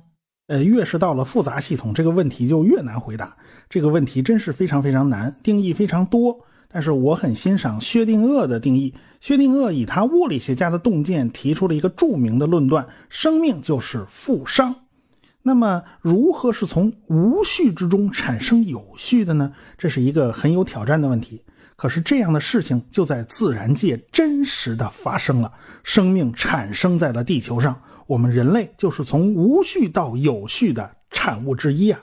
[0.45, 3.35] 呃，越是到了复杂系统，这个问题就越难回答。
[3.67, 6.39] 这个问题真是非常非常难，定义非常多。
[6.71, 8.93] 但是我很欣赏薛定谔的定义。
[9.19, 14.75] 薛定谔以他物理学家的洞见提出了一个著名的论断：生命就是负熵。
[15.41, 19.51] 那么，如何是从无序之中产生有序的呢？
[19.79, 21.41] 这是一个很有挑战的问题。
[21.79, 25.49] 可是，这样的事情就在自然界真实的发生了，
[25.81, 27.73] 生命产生在了地球上。
[28.05, 32.01] 我们人类就是从无序到有序的产物之一啊！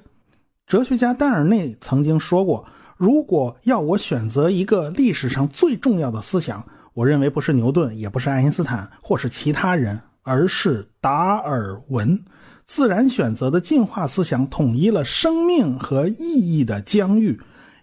[0.67, 12.19] 哲学家丹尔内曾经说过：“如果要我选择一个历史上最重要的思想，我认为不是牛顿，也不是爱因斯坦，或是其他人，而是达尔文。
[12.65, 17.39] 自然选择的进化思想统一了生命和意义的疆域，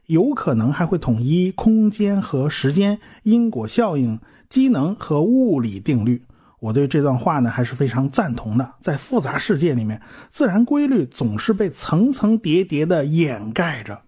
[0.07, 6.21] 有可能还会统一空间和时间、因果效应、机能和物理定律。”
[6.59, 8.73] 我对这段话呢还是非常赞同的。
[8.79, 13.99] 在复杂世界里面，自然规律总是被层层叠叠的掩盖着。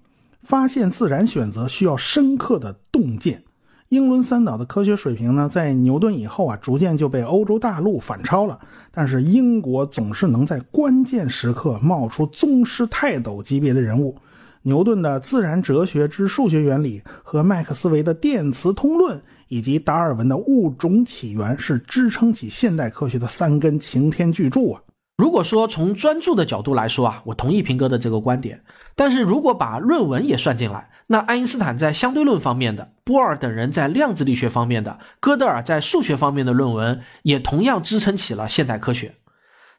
[0.41, 3.43] 发现自然选择需要深刻的洞见。
[3.89, 8.59] 英伦三岛的科学水平呢，在牛顿以后啊，逐渐就被欧洲大陆反超了。
[8.91, 14.15] 但是英国总是能在关键时刻冒出宗师泰斗级别的人物。
[14.65, 19.21] 牛顿的《自然哲学之数学原理》和麦克斯韦的电磁通论。
[19.47, 24.81] 以及达尔文的物种起源是支撑起现代科学的三根擎天巨柱啊！
[25.17, 28.59] 如果说从专注的角度来说啊，我同意平哥的这个观点。
[28.95, 39.13] 但是如果把论文也算进来，那爱因斯坦在相对论方面的，波尔等人在量子力学方面的，哥德尔在数学方面的论文，也同样支撑起了现代科学。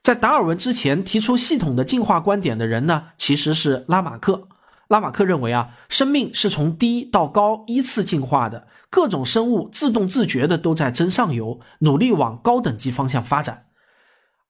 [0.00, 4.46] 在达尔文之前提出系统的进化观点的人呢，其实是拉马克。
[4.88, 8.66] 拉马克认为啊，生命是从低到高依次进化的。
[8.88, 13.66] 各种生物自动自觉的都在争上游，努力往高等级方向发展。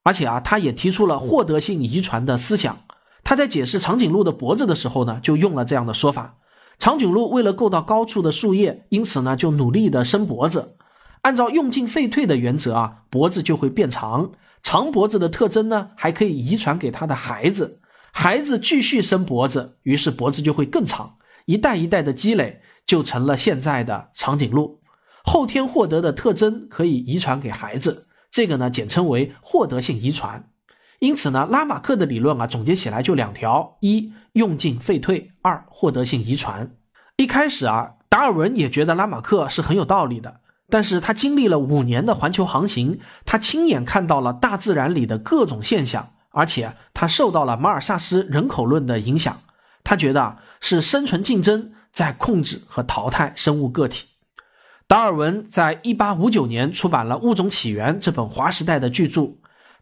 [0.03, 2.79] 而且啊，他也提出了获得性遗传的思想。
[3.25, 6.37] 他在解释长颈鹿的脖子的时候呢，就用了这样的说法：
[6.79, 10.77] 长颈鹿为了够到高处的树叶，因此呢就努力的伸脖子。
[11.23, 14.31] 按照用进废退的原则啊，脖子就会变长。
[14.63, 17.81] 长脖子的特征呢，还可以遗传给他的孩子。
[18.19, 21.17] 孩子继续伸脖子，于是脖子就会更长。
[21.45, 22.63] 一代一代的积累。
[22.87, 24.81] 就成了现在的长颈鹿，
[25.25, 30.49] 后天获得的特征可以遗传给孩子，这个呢简称为获得性遗传。
[31.01, 36.77] 因此呢，拉马克的理论啊总结起来就两条：一用进废退，二获得性遗传。
[37.17, 49.41] 一开始啊，达尔文也觉得拉马克是很有道理的，但是他经历了五年的环球航行，他亲眼看到了大自然里的各种现象，而且他受到了马尔萨斯人口论的影响，
[49.83, 51.73] 他觉得是生存竞争。
[51.97, 54.05] 在控制和淘汰生物个体。
[54.87, 59.31] 达尔文在一八五九年出版了《物种起源》这本划时代的巨著。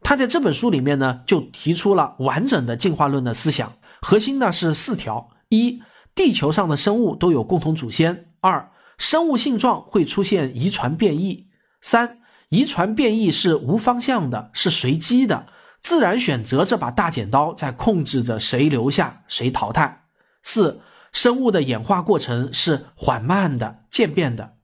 [0.00, 5.82] 他在这本书里面呢，就提出了完整的进化论的思想，核心呢是四条：一、
[6.14, 11.48] 地球上的生物都有共同祖先；二、生物性状会出现遗传变异；
[11.80, 15.46] 三、遗传变异是无方向的，是随机的，
[15.84, 20.00] 自然选择这把大剪刀在控制着谁留下谁淘汰；
[20.42, 20.80] 四。
[21.12, 24.54] 生物的演化过程是缓慢的、渐变的。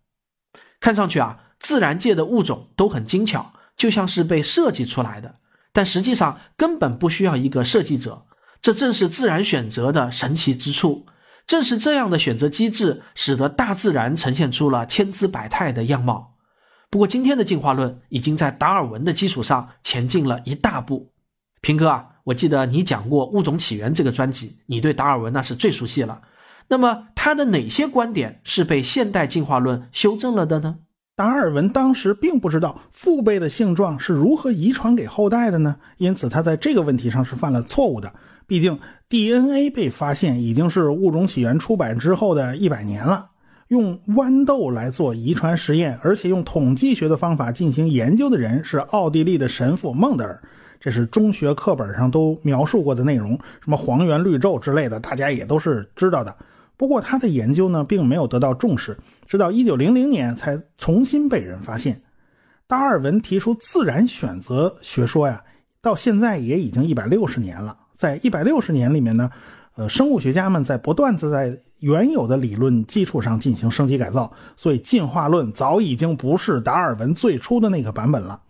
[0.81, 5.37] 看上去啊，自然界的物种都很精巧，就像是被设计出来的。
[5.73, 8.27] 但实际上根本不需要一个设计者，
[8.61, 11.07] 这正是自然选择的神奇之处。
[11.47, 16.35] 正是这样的选择机制，使得大自然呈现出了千姿百态的样貌。
[16.91, 21.10] 不过，今天的进化论已经在达尔文的基础上前进了一大步。
[21.61, 26.21] 平哥啊，我记得你讲过《物种起源》这个专辑，你对达尔文那是最熟悉了。
[26.69, 30.77] 那么他的哪些观点是被现代进化论修正了的呢？
[31.17, 38.11] 达尔文当时并不知道父辈的性状是如何遗传给后代的呢，因此他在这个问题上是犯了错误的。
[38.47, 43.29] 毕竟 DNA 被发现已经是《物种起源》出版之后的一百年了，
[43.69, 50.43] 用豌豆来做遗传实验，而且用统计学的方法进行研究的人是奥地利的神父孟德尔，
[50.81, 56.35] 这是中学课本上都描述过的内容，什么黄圆绿皱之类的，大家也都是知道的。
[56.79, 62.01] 不过他的研究呢，并没有得到重视，直到一九零零年才重新被人发现。
[62.67, 65.43] 达尔文提出自然选择学说呀，
[65.83, 67.77] 到现在也已经一百六十年了。
[67.95, 69.31] 在一百六十年里面呢，
[69.75, 78.41] 呃，生物学家们在不断的在原有的理论基础上进行升级改造，所以进化论早已经不是达尔文最初的那个版本了。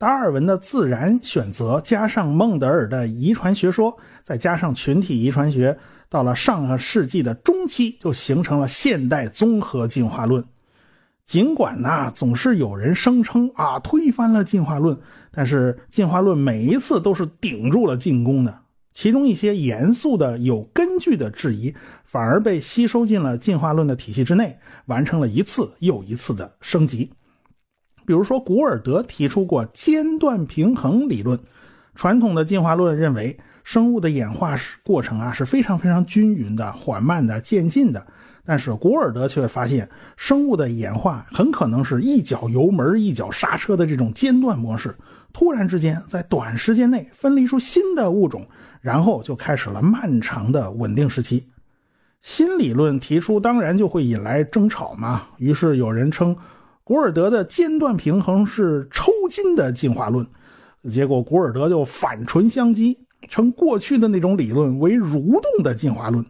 [0.00, 3.94] 达尔文的自然选择，加上孟德尔的遗传学说，
[4.24, 5.78] 再加上群体遗传学。
[6.08, 10.42] 到了上个世纪的中期，就形成了现代综合进化论。
[11.26, 14.98] 尽管呢，总是有人声称啊推翻了进化论，
[15.30, 18.58] 但是进化论每一次都是顶住了进攻的。
[18.94, 21.74] 其中一些严肃的、有根据的质疑，
[22.04, 27.10] 反而被吸收进了进化论的体系之内，完成了一次又一次的升级。
[28.10, 31.38] 比如说，古尔德提出过间断平衡理论。
[31.94, 38.04] 传统的进化论认为，生物的演化过程啊是非常非常均匀的、缓慢的、渐进的。
[38.44, 44.92] 但是古尔德却发现，生物的演化很可能是一脚油门一脚刹车的这种间断模式，
[45.32, 48.44] 突然之间在短时间内分离出新的物种，
[48.80, 51.46] 然后就开始了漫长的稳定时期。
[52.22, 55.22] 新理论提出，当然就会引来争吵嘛。
[55.38, 56.36] 于是有人称
[56.90, 60.26] 古尔德的间断平衡是抽筋的进化论，
[60.88, 62.96] 结果古尔德就反唇相讥，
[63.28, 66.26] 称过去的那种理论为蠕动的进化论。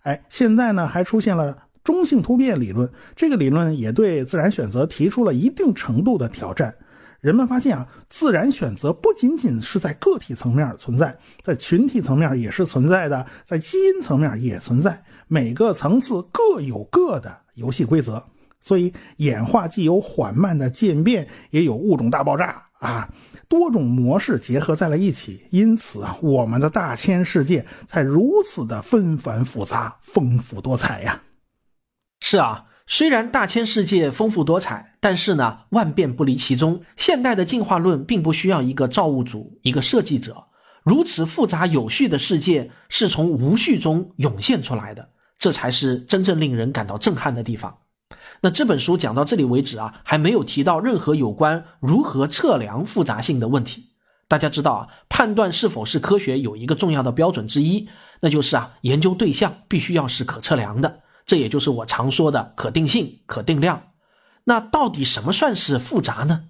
[0.00, 6.74] 哎，现在呢还出现了中性突变理论，这个理论也对自然选择提出了一定程度的挑战。
[7.20, 18.20] 人们发现啊，自然选择不仅仅是在个体层面存在，在群体层面也是存在的，在基因层面也存在，每个层次各有各的游戏规则。
[18.62, 23.12] 所以演化既有缓慢的渐变，也有物种大爆炸啊。
[23.48, 31.20] 多种模式结合在了一起，因此啊，我们的大千世界才如此的纷繁复杂、丰富多彩呀。
[32.20, 36.80] 是啊，虽然大千世界丰富多彩，但是呢，万变不离其宗。
[36.96, 40.46] 现代的进化论并不需要一个造物主、一个设计者，
[40.82, 47.76] 如此复杂有序的世界是从无序中涌现出来的，这才是真正令人感到震撼的地方。
[48.44, 53.90] 那这本书讲到这里为止啊，还没有提到任何有关如何测量复杂性的问题。
[54.26, 57.88] 大家知道啊，判断是否是科学有一个重要的标准之一，
[58.20, 61.02] 那就是啊，研究对象必须要是可测量的。
[61.24, 63.80] 这也就是我常说的可定性、可定量。
[64.44, 66.46] 那到底什么算是复杂呢？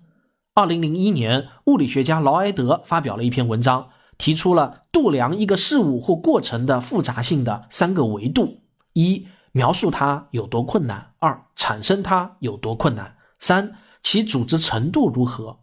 [0.54, 8.62] 二零零一年，物理学家劳埃德发表了一篇文章，提出了度量一个事物或过程的复杂性的三个维度：
[8.94, 9.26] 一。
[9.52, 15.58] 描述它有多困难，二产生它有多困难，三其组织程度如何。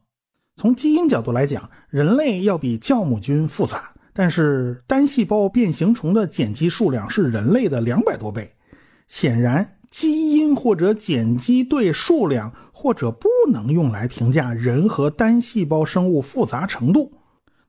[0.55, 8.53] 从基因角度来讲，人类要比酵母菌复杂，但是单细胞变形虫的碱基数量是人类的两百多倍。
[9.07, 17.11] 显然，基因或者碱基对数量或者不能用来评价人和单细胞生物复杂程度。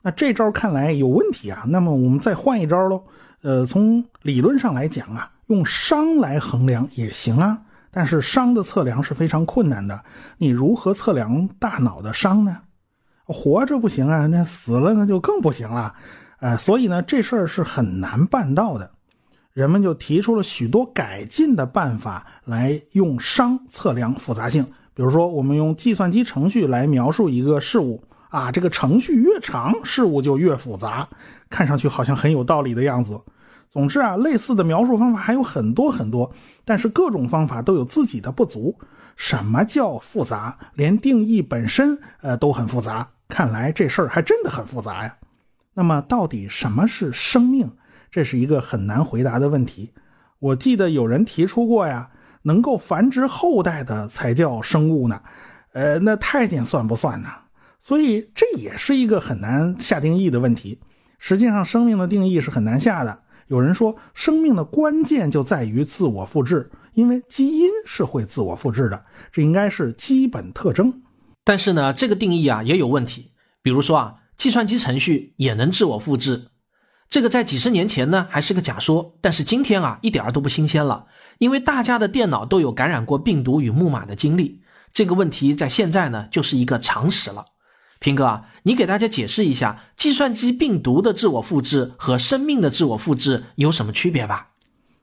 [0.02, 1.64] 那这招看来有问题啊。
[1.68, 3.04] 那么我们再换一招喽。
[3.43, 5.30] 呃，从理论上来讲啊。
[5.47, 7.61] 用熵来衡量也行啊，
[7.91, 10.01] 但是熵的测量是非常困难的。
[10.38, 12.57] 你如何测量大脑的熵呢？
[13.24, 15.93] 活着不行啊，那死了那就更不行了。
[16.38, 18.88] 呃，所以呢，这事儿是很难办到的。
[19.53, 24.64] 人们就提出了许多改进的办法来用熵测量复杂性。
[24.95, 31.09] 比如说，我们用计算机程序来描述一个事物啊，这个程序越长，事物就越复杂，
[31.51, 33.20] 看上去好像很有道理的样子。
[33.68, 36.32] 总之啊，类似的描述方法还有很多很多，
[36.64, 38.78] 但是各种方法都有自己的不足。
[39.16, 40.59] 什么叫复杂？
[40.74, 43.07] 连定义本身，呃，都很复杂。
[43.28, 45.14] 看来这事儿还真的很复杂呀。
[45.74, 47.70] 那么，到底什么是生命？
[48.11, 49.92] 这是一个很难回答的问题。
[50.38, 52.11] 我记得有人提出过呀，
[52.42, 55.20] 能够繁殖后代的才叫生物呢。
[55.74, 57.28] 呃，那太监算不算呢？
[57.78, 60.80] 所以这也是一个很难下定义的问题。
[61.20, 63.20] 实际上，生命的定义是很难下的。
[63.46, 71.02] 有人说，生命的关键就在于自我复制，因为基因是会自我复制的，这应该是基本特征。
[71.44, 73.32] 但是呢，这个定义啊也有问题。
[73.62, 76.46] 比如说啊，计算机程序也能自我复制，
[77.10, 81.06] 这个在几十年前呢还是个假说，但是今天啊一点儿都不新鲜了，
[81.38, 84.62] 因为大家的电脑都有感染过病毒与木马的经历，
[84.92, 87.44] 这个问题在现在呢就是一个常识了。
[88.01, 94.48] 平哥，你给大家解释一下，计算机病毒的自我复制和生命的自我复制有什么区别吧？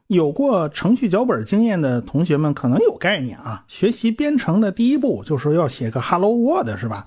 [0.08, 3.64] 有过程序脚本经验的同学们可能有概念啊。
[3.68, 7.06] 学习编程的第一步就是要写个 Hello World，是吧？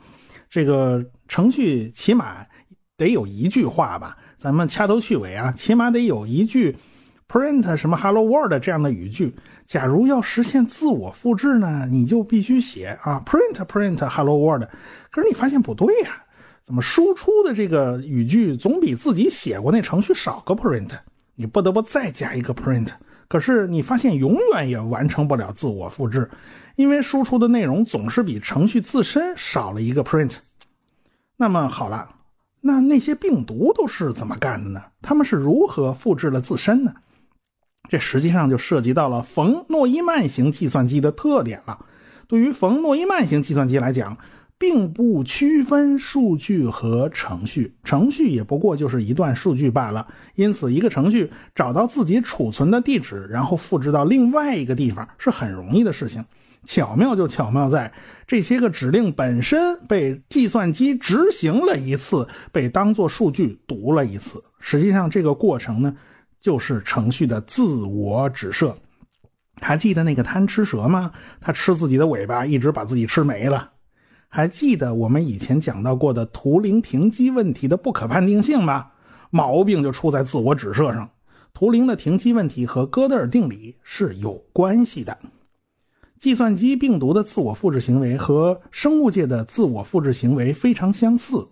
[0.48, 2.46] 这个程序起码
[2.96, 4.16] 得有一句话吧？
[4.36, 6.76] 咱们掐头去尾啊，起码得有一句。
[7.30, 9.32] Print 什么 hello world 这样的语句，
[9.64, 14.64] 假如要实现自我复制呢，你就必须写啊 print print hello world。
[15.12, 16.24] 可是你发现不对呀，
[16.60, 20.90] 怎么输出的这个语句总比自己写过那程序少个 print？
[21.36, 22.88] 你不得不再加一个 print。
[23.28, 26.28] 可是你发现永远也完成不了自我复制，
[26.74, 30.38] 因为输出的内容总是比程序自身少了一个 print。
[31.36, 32.10] 那么好了，
[32.60, 34.82] 那那些病毒都是怎么干的呢？
[35.00, 36.92] 他们是如何复制了自身呢？
[37.90, 41.84] 这实际上就涉及到了冯诺依曼型计算机的特点了。
[42.28, 44.16] 对于冯诺依曼型计算机来讲，
[44.56, 50.06] 并不区分数据和程序，程序也不过就是一段数据罢了。
[50.36, 56.24] 因此，一个程序找到自己储存的地址，然后复制到另外一个地方，是很容易的事情。
[56.64, 57.90] 巧妙就巧妙在
[58.26, 64.44] 这些个指令本身被计算机执行了一次，被当做数据读了一次。
[64.60, 65.96] 实际上，这个过程呢，
[66.40, 68.74] 就是程序的自我指涉。
[69.60, 71.12] 还记得那个贪吃蛇吗？
[71.40, 73.70] 它吃自己的尾巴，一直把自己吃没了。
[74.28, 78.86] 还记得我们以前讲到过的图灵停机问题的不可判定性吗？
[79.30, 81.08] 毛病就出在自我指涉上。
[81.52, 85.18] 图灵的停机问题和哥德尔定理是有关系的。
[86.18, 91.48] 计算机病毒的自我复制行为和生物界的自我复制行为非常相似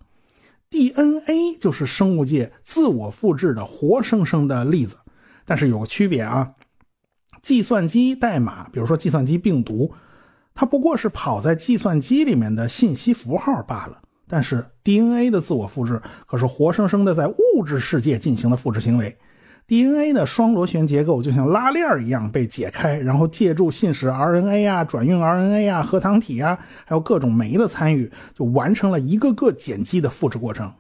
[0.71, 4.97] ，DNA 就是生物界自我复制的活生生的例子。
[5.45, 6.53] 但是有个区别啊，
[7.43, 9.93] 计算机代码，比如说计算机病毒。
[10.55, 19.17] 它不过是跑在计算机里面的信息符号罢了，但是 DNA 的自我复制可是活生生的在物质世界进行的复制行为。
[19.69, 30.73] DNA 的双螺旋结构就像拉链一样被解开，然后借助信使 RNA 啊、转运 RNA 啊、核糖体啊，还有各种酶的参与，就完成了一个个碱基的复制过程。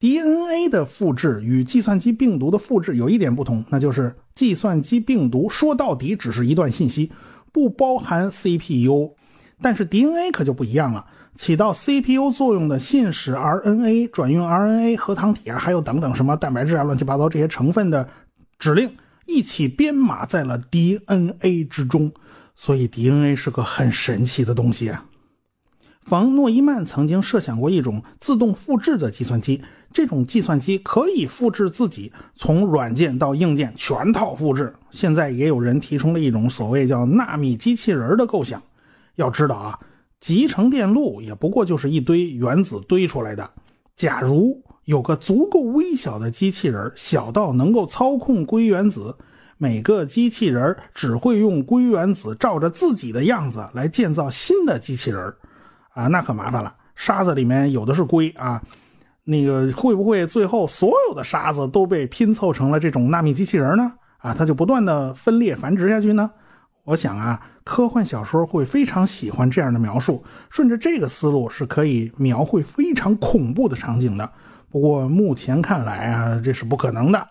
[0.00, 7.12] DNA 的复制与计算机病毒的复制有一点不同，那就是计算机病毒说到底只是一段信息。
[7.52, 9.14] 不包含 CPU，
[9.60, 11.06] 但是 DNA 可就不一样了。
[11.34, 18.08] 起到 CPU 作用的信使 RNA、转运 RNA、核糖体啊，还有等等什么蛋白质啊、乱七八糟这些成分的
[18.58, 18.94] 指令，
[19.26, 22.12] 一起编码在了 DNA 之中。
[22.54, 25.04] 所以 DNA 是个很神奇的东西啊。
[26.02, 29.62] 冯诺依曼曾经设想过一种自动复制的计算机。
[29.92, 34.74] 这种计算机可以复制自己，从软件到硬件全套复制。
[34.90, 38.62] 现在也有人提出了一种所谓叫“纳米机器人”的构想。
[39.16, 39.78] 要知道啊，
[40.22, 43.50] 集成电路也不过就是一堆原子堆出来的。
[43.96, 49.12] 假如有个足够微小的机器人，小到能够操控硅原子，
[49.58, 55.20] 每个机器人只会用硅原子照着自己的样子来建造新的机器人
[55.90, 56.72] 啊，那可麻烦了。
[56.94, 58.62] 沙子里面有的是硅啊。
[59.24, 63.92] 那个会不会最后所有的沙子都被拼凑成了这种纳米机器人呢？
[64.18, 66.30] 啊，它就不断的分裂繁殖下去呢？
[66.84, 74.28] 我想啊，科幻小说会非常喜欢这样的描述，顺着这个思路是可以描绘非常恐怖的场景的。
[74.68, 77.28] 不过目前看来啊，这是不可能的。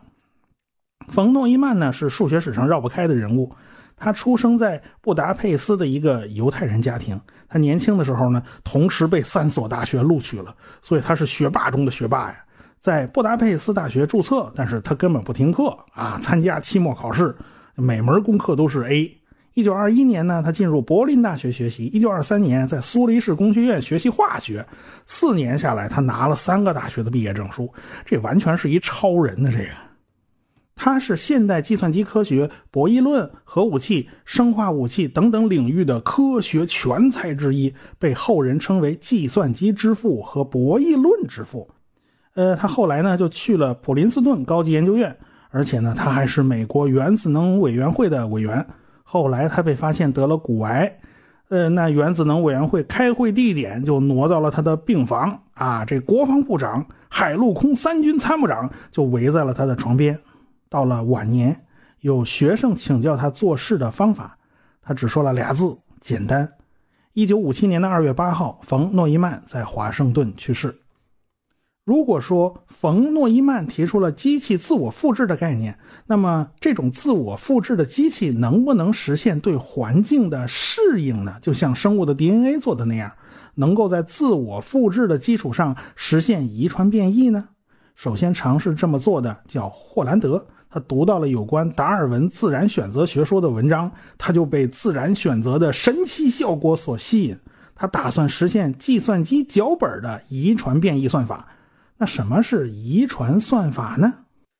[1.09, 3.53] 冯诺依曼呢，是数学史上绕不开的人物。
[3.97, 7.19] 他出生在布达佩斯的一个犹太人家庭。
[7.49, 12.37] 他年轻的时候呢，同时被三所大学录取了，所以他是学霸中的学霸呀。
[12.79, 17.35] 在布达佩斯大学注册，但是他根本不听课啊，参加期末考试，
[17.75, 19.20] 每门功课都是 A。
[19.53, 21.85] 一九二一年呢，他进入柏林大学学习。
[21.87, 24.65] 一九二三年，在苏黎世工学院学习化学。
[25.05, 27.71] 四年下来，他拿了三个大学的毕业证书，
[28.05, 29.69] 这完全是一超人呢，这个。
[30.73, 41.69] 他是现代计算机科学、博弈论、核武器、生化武器等等领域的科学全才之一，被后人称为“计算机之父”和“博弈论之父”。
[42.35, 45.15] 呃，他后来呢就去了普林斯顿高级研究院，
[45.49, 48.65] 而且呢他还是美国原子能委员会的委员。
[49.11, 50.89] 后来他被发现得了骨癌，
[51.49, 60.17] 呃，那原子能委员会开会地点就挪到了他的病房啊，这国防部长、海陆空三军参谋长就围在了他的床边。
[60.69, 61.65] 到了晚年，
[61.99, 64.37] 有学生请教他做事的方法，
[64.81, 66.49] 他只说了俩字：简单。
[67.11, 70.77] 一九五七年的二月八号，冯诺依曼在华盛顿去世。
[71.83, 75.77] 如果说冯诺依曼提出了机器自我复制的概念，
[76.11, 81.37] 那么这种自我复制的机器能不能实现对环境的适应呢？
[81.41, 83.09] 就像生物的 DNA 做的那样，
[83.55, 87.47] 能够在自我复制的基础上实现遗传变异呢？
[87.95, 90.45] 首先尝试这么做的叫霍兰德。
[90.69, 97.37] 他读到了有关达尔文自然选择学说的文章，他就被自然选择的神奇效果所吸引。
[97.73, 101.47] 他打算实现计算机脚本的遗传变异算法。
[101.97, 104.13] 那什么是遗传算法呢？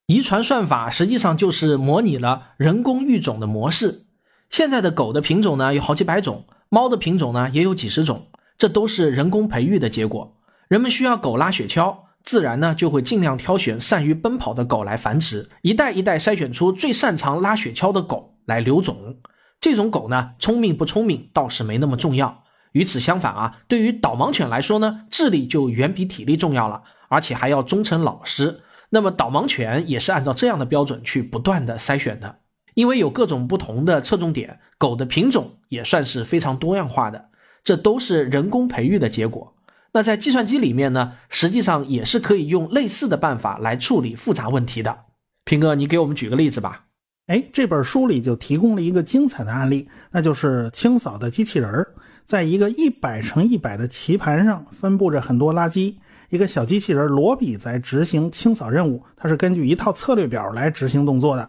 [0.05, 4.05] 遗传算法实际上就是模拟了人工育种的模式。
[4.49, 8.27] 现在的狗的品种呢有好几百种，猫的品种呢也有几十种，
[8.57, 10.35] 这都是人工培育的结果。
[10.67, 11.95] 人们需要狗拉雪橇。
[12.23, 19.17] 自然呢就会尽量挑选善于奔跑的狗来繁殖，一代一代筛选出最擅长拉雪橇的狗来留种。
[19.59, 22.43] 这种狗呢，聪明不聪明倒是没那么重要。
[22.73, 28.61] 与此相反啊，对于导盲犬来说呢，智力就远比体力重要了，而且还要忠诚老实。
[28.91, 32.37] 那么导盲犬也是按照这样的标准去不断的筛选的。
[32.75, 37.29] 因为有各种不同的侧重点，狗的品种也算是非常多样化的。
[37.63, 39.55] 这都是人工培育的结果。
[39.93, 44.99] 那在计算机里面呢，实际上也是可以用类似的办法来处理复杂问题的。
[45.43, 46.85] 平哥，你给我们举个例子吧。
[47.27, 55.95] 哎，这本书里就提供了一个精彩的案例，那就是清扫的机器人儿，在一个一百乘一百的棋盘上分布着很多垃圾，
[56.32, 61.47] 一个小机器人罗比在执行清扫任务，它是根据一套策略表来执行动作的。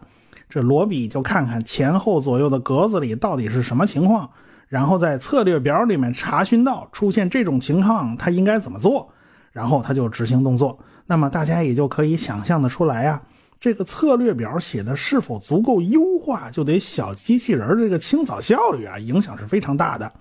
[0.49, 4.29] 这罗比就看看前后左右的格子里到底是什么情况，
[4.67, 9.09] 然后在策略表里面查询到出现这种情况，他应该怎么做，
[9.53, 10.77] 然后他就执行动作。
[11.05, 13.21] 那么大家也就可以想象的出来呀。
[13.61, 20.11] 这个策略表写的是否足够优化，就得小机器人这个清扫效率啊，影响是非常大的。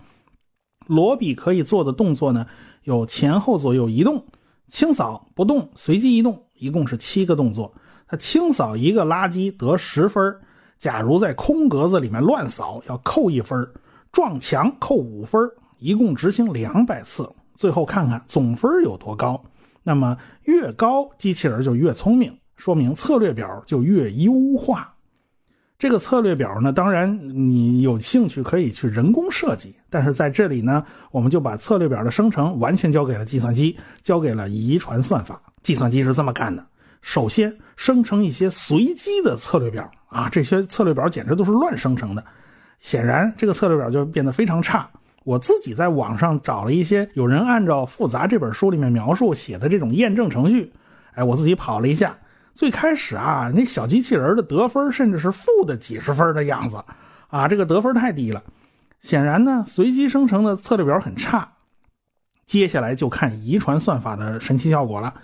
[0.87, 2.47] 罗比可以做的动作呢，
[2.85, 4.25] 有前后左右移动、
[4.73, 7.71] 清扫、不动、随机移动，一共是七个动作。
[8.09, 10.35] 他清扫一个垃圾得十分，
[10.79, 13.71] 假如在空格子里面乱扫要扣一分，
[14.13, 15.43] 撞墙扣五分，
[15.77, 19.45] 一共执行两百次，最后看看总分有多高。
[19.83, 22.35] 那么越高，机器人就越聪明。
[22.57, 24.92] 说明策略表就越优化。
[25.83, 35.43] 这个策略表呢，当然你有兴趣可以去人工设计，但是在这里呢，我们就把策略表的生成完全交给了计算机，交给了遗传算法。
[35.61, 36.65] 计算机是这么干的：
[37.01, 42.25] 首先生成一些随机的策略表啊，这些策略表简直都是乱生成的。
[42.79, 44.89] 显然，这个策略表就变得非常差。
[45.25, 50.73] 我自己在网上找了一些有人按照《复杂》这本书里面描述写的这种验证程序，
[51.15, 52.17] 哎，我自己跑了一下。
[52.55, 56.83] 最开始啊，那小机器人的得分甚至是负的几十分的样子，
[57.29, 58.43] 啊，这个得分太低了。
[59.01, 61.53] 显然呢，随机生成的策略表很差。
[62.45, 65.15] 接下来就看遗传算法的神奇效果了。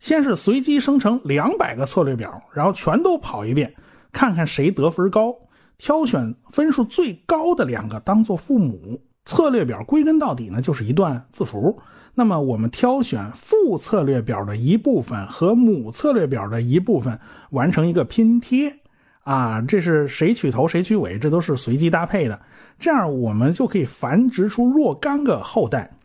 [0.00, 3.74] 先是随机生成两百个策略表，然后全都跑一遍，
[4.12, 5.34] 看看谁得分高，
[5.78, 9.00] 挑选分数最高的两个当做父母。
[9.24, 11.80] 策略表归根到底呢，就是一段字符。
[12.14, 17.18] 那么我们挑选父策略表的一部分和母策略表的一部分，
[17.50, 18.80] 完成一个拼贴。
[19.24, 22.38] 啊，这是谁取头谁取尾，这都是随机搭配的。
[22.78, 25.96] 这样我们就可以繁殖出若干个后代，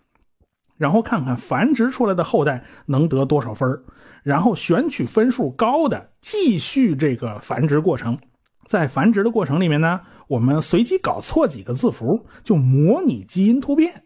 [0.78, 3.70] 然后看看繁殖出来的后代能得多少分
[4.24, 8.18] 然后选取分数高的，继续这个繁殖过程。
[8.70, 14.04] 在繁殖的过程里面呢，我们随机搞错几个字符，就模拟基因突变。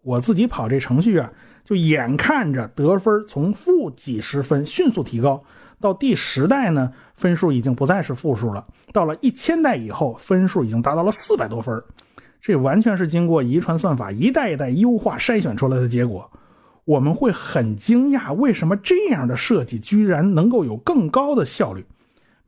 [0.00, 1.30] 我自己跑这程序啊，
[1.62, 5.44] 就眼看着得分从负几十分迅速提高，
[5.82, 8.66] 到第十代呢，分数已经不再是负数了。
[8.90, 11.78] 到了一千代以后，分数已经达到了四百多分。
[12.40, 16.30] 这完全是经过遗传算法一代一代优化筛选出来的结果。
[16.86, 21.84] 我们会很惊讶，为什么这样的设计居然能够有更高的效率？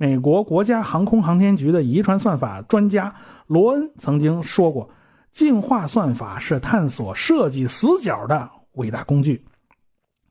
[0.01, 3.12] 美国国家航空航天局的遗传算法专家
[3.49, 4.88] 罗恩曾经说过
[5.32, 9.44] ：“进化算法是探索设计死角的伟大工具。”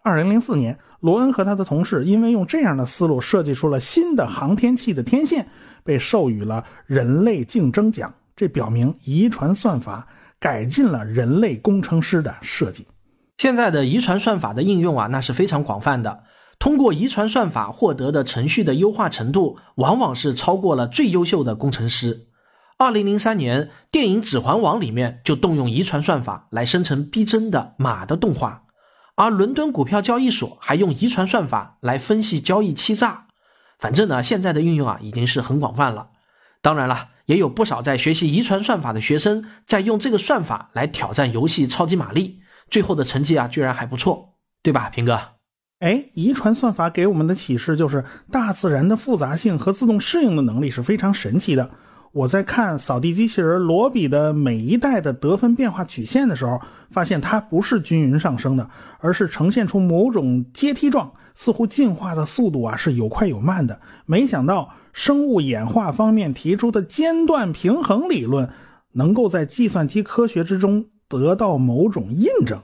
[0.01, 5.49] 二零零四年，罗恩和他的同事因为用这样的思路设计出了新的航天器的天线，
[5.83, 8.13] 被授予了人类竞争奖。
[8.37, 10.07] 这表明遗传算法
[10.39, 12.87] 改进了人类工程师的设计。
[13.37, 16.23] 现在的遗传算法的应用啊，那是非常广泛的。
[16.59, 22.27] 通过遗传算法获得的程序的优化程度，往往是超过了最优秀的工程师。
[22.79, 28.63] 二零零三年，电影《指环王》里面就动用遗传算法来生成逼真的马的动画，
[29.15, 33.27] 而伦敦股票交易所还用遗传算法来分析交易欺诈。
[33.79, 36.09] 反正呢，现在的运用啊已经是很广泛了。
[36.61, 42.39] 当然了，也有不少在学习遗传算法的学生在用这个算法来挑战游戏超级玛丽，
[42.69, 44.33] 最后的成绩啊居然还不错，
[44.63, 45.36] 对吧，平哥？
[45.79, 51.69] 哎，遗传算法给我们的启示就是，大自然的复杂性和自动适应的能力是非常神奇的。
[52.13, 56.59] 我在看扫地机器人罗比的每一代的得分变化曲线的时候，
[56.89, 58.67] 发现它不是均匀上升的，
[58.97, 63.79] 而是呈现出某种阶梯状，似乎进化的速度啊是有快有慢的。
[64.07, 68.49] 没想到生物演化方面提出的间断平衡理论，
[68.93, 72.59] 能够在计算机科学之中得到某种印证。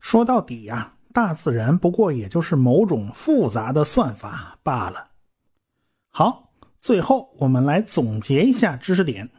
[0.00, 0.94] 说到底呀。
[1.16, 5.08] 大自然不过也就是某种复杂的算法罢了。
[6.10, 9.30] 好，最后我们来总结一下知识点。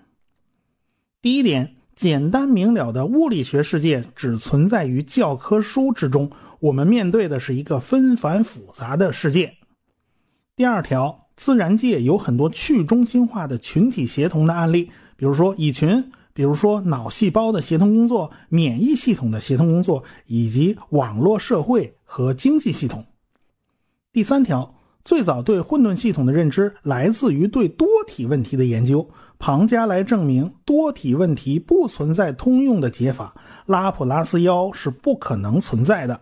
[1.21, 9.53] 第一点，简单明了的物理学世界只存在于教科书之中，我们面对的是一个纷繁复杂的世界。
[10.55, 16.11] 第二条，自然界有很多去中心化的群体协同的案例，比如说蚁群。
[16.37, 23.03] 比如说，脑细胞的协同工作、免疫系统的协同工作，以及网络社会和经济系统。
[24.13, 29.09] 第三条，最早对混沌系统的认知来自于对多体问题的研究，
[29.39, 33.33] 庞加莱证明多体问题不存在通用的解法，
[33.65, 36.21] 拉普拉斯妖是不可能存在的。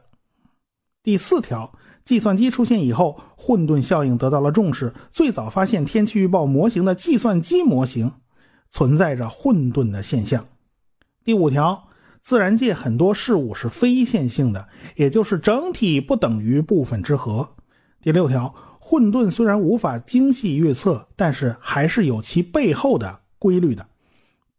[1.04, 1.70] 第四条，
[2.06, 4.94] 计算机出现以后，混沌效应得到了重视。
[5.12, 8.14] 最早发现天气预报模型的计算机模型
[8.70, 10.46] 存在着混沌的现象。
[11.24, 11.88] 第五条，
[12.22, 17.56] 自然界很多事物是非线性的，也就是整体不等于部分之和。
[18.02, 18.54] 第六条。
[18.88, 23.84] 混沌虽然无法精细预测，但是还是有其背后的规律的。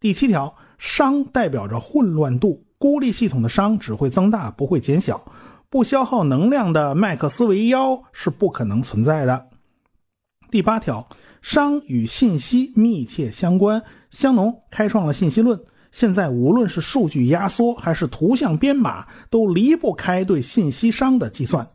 [0.00, 5.24] 第七条，熵代表着混乱度，孤立系统的熵只会增大，不会减小。
[5.70, 9.46] 不消耗能量的麦克斯韦妖是不可能存在的。
[10.50, 11.08] 第八条，
[11.46, 13.80] 熵与信息密切相关，
[14.10, 15.58] 香农开创了信息论，
[15.92, 21.66] 现在无论是数据压缩还是图像编码，都离不开对信息熵的计算。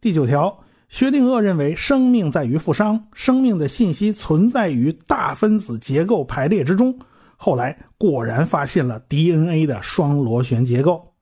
[0.00, 0.56] 第九条。
[0.88, 6.96] 薛定谔认为，生命在于负熵，生命的信息存在于大分子结构排列之中。
[7.36, 11.12] 后来果然发现了 DNA 的双螺旋结构。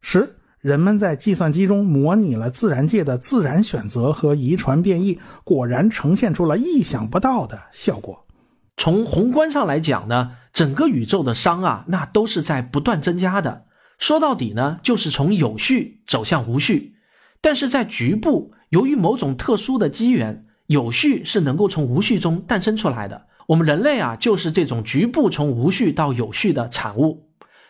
[0.00, 0.28] 十，
[0.60, 8.26] 人们在计算机中模拟了自然界的自然选择和遗传变异，果然呈现出了意想不到的效果。
[8.76, 13.64] 从宏观上来讲呢，整个宇宙的熵啊，那都是在不断增加的。
[13.98, 16.94] 说到底呢，就是从有序走向无序。
[17.40, 18.52] 但是在局部。
[18.70, 23.24] 由于某种特殊的机缘，有序是能够从无序中诞生出来的。
[23.46, 27.27] 我们人类啊，就是这种局部从无序到有序的产物。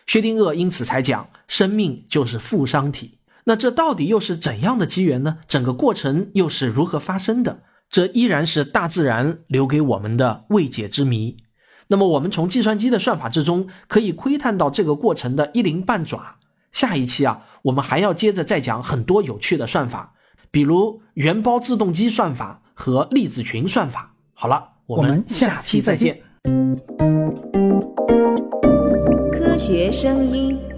[0.09, 3.19] 薛定谔因此才讲，生命就是负熵体。
[3.43, 5.37] 那这到底又是怎样的机缘呢？
[5.47, 7.59] 整个过程又是如何发生的？
[7.91, 11.37] 这依然是大自然留给我们的未解之谜。
[11.89, 16.37] 那么，我们从计算机的算法之中，可以窥探到这个过程的一鳞半爪。
[16.71, 20.15] 下一期啊，我们还要接着再讲很多有趣的算法。
[20.49, 24.11] 比如元包自动机算法和粒子群算法。
[24.33, 26.19] 好了，我们下期再见。
[29.59, 30.68] 学声音。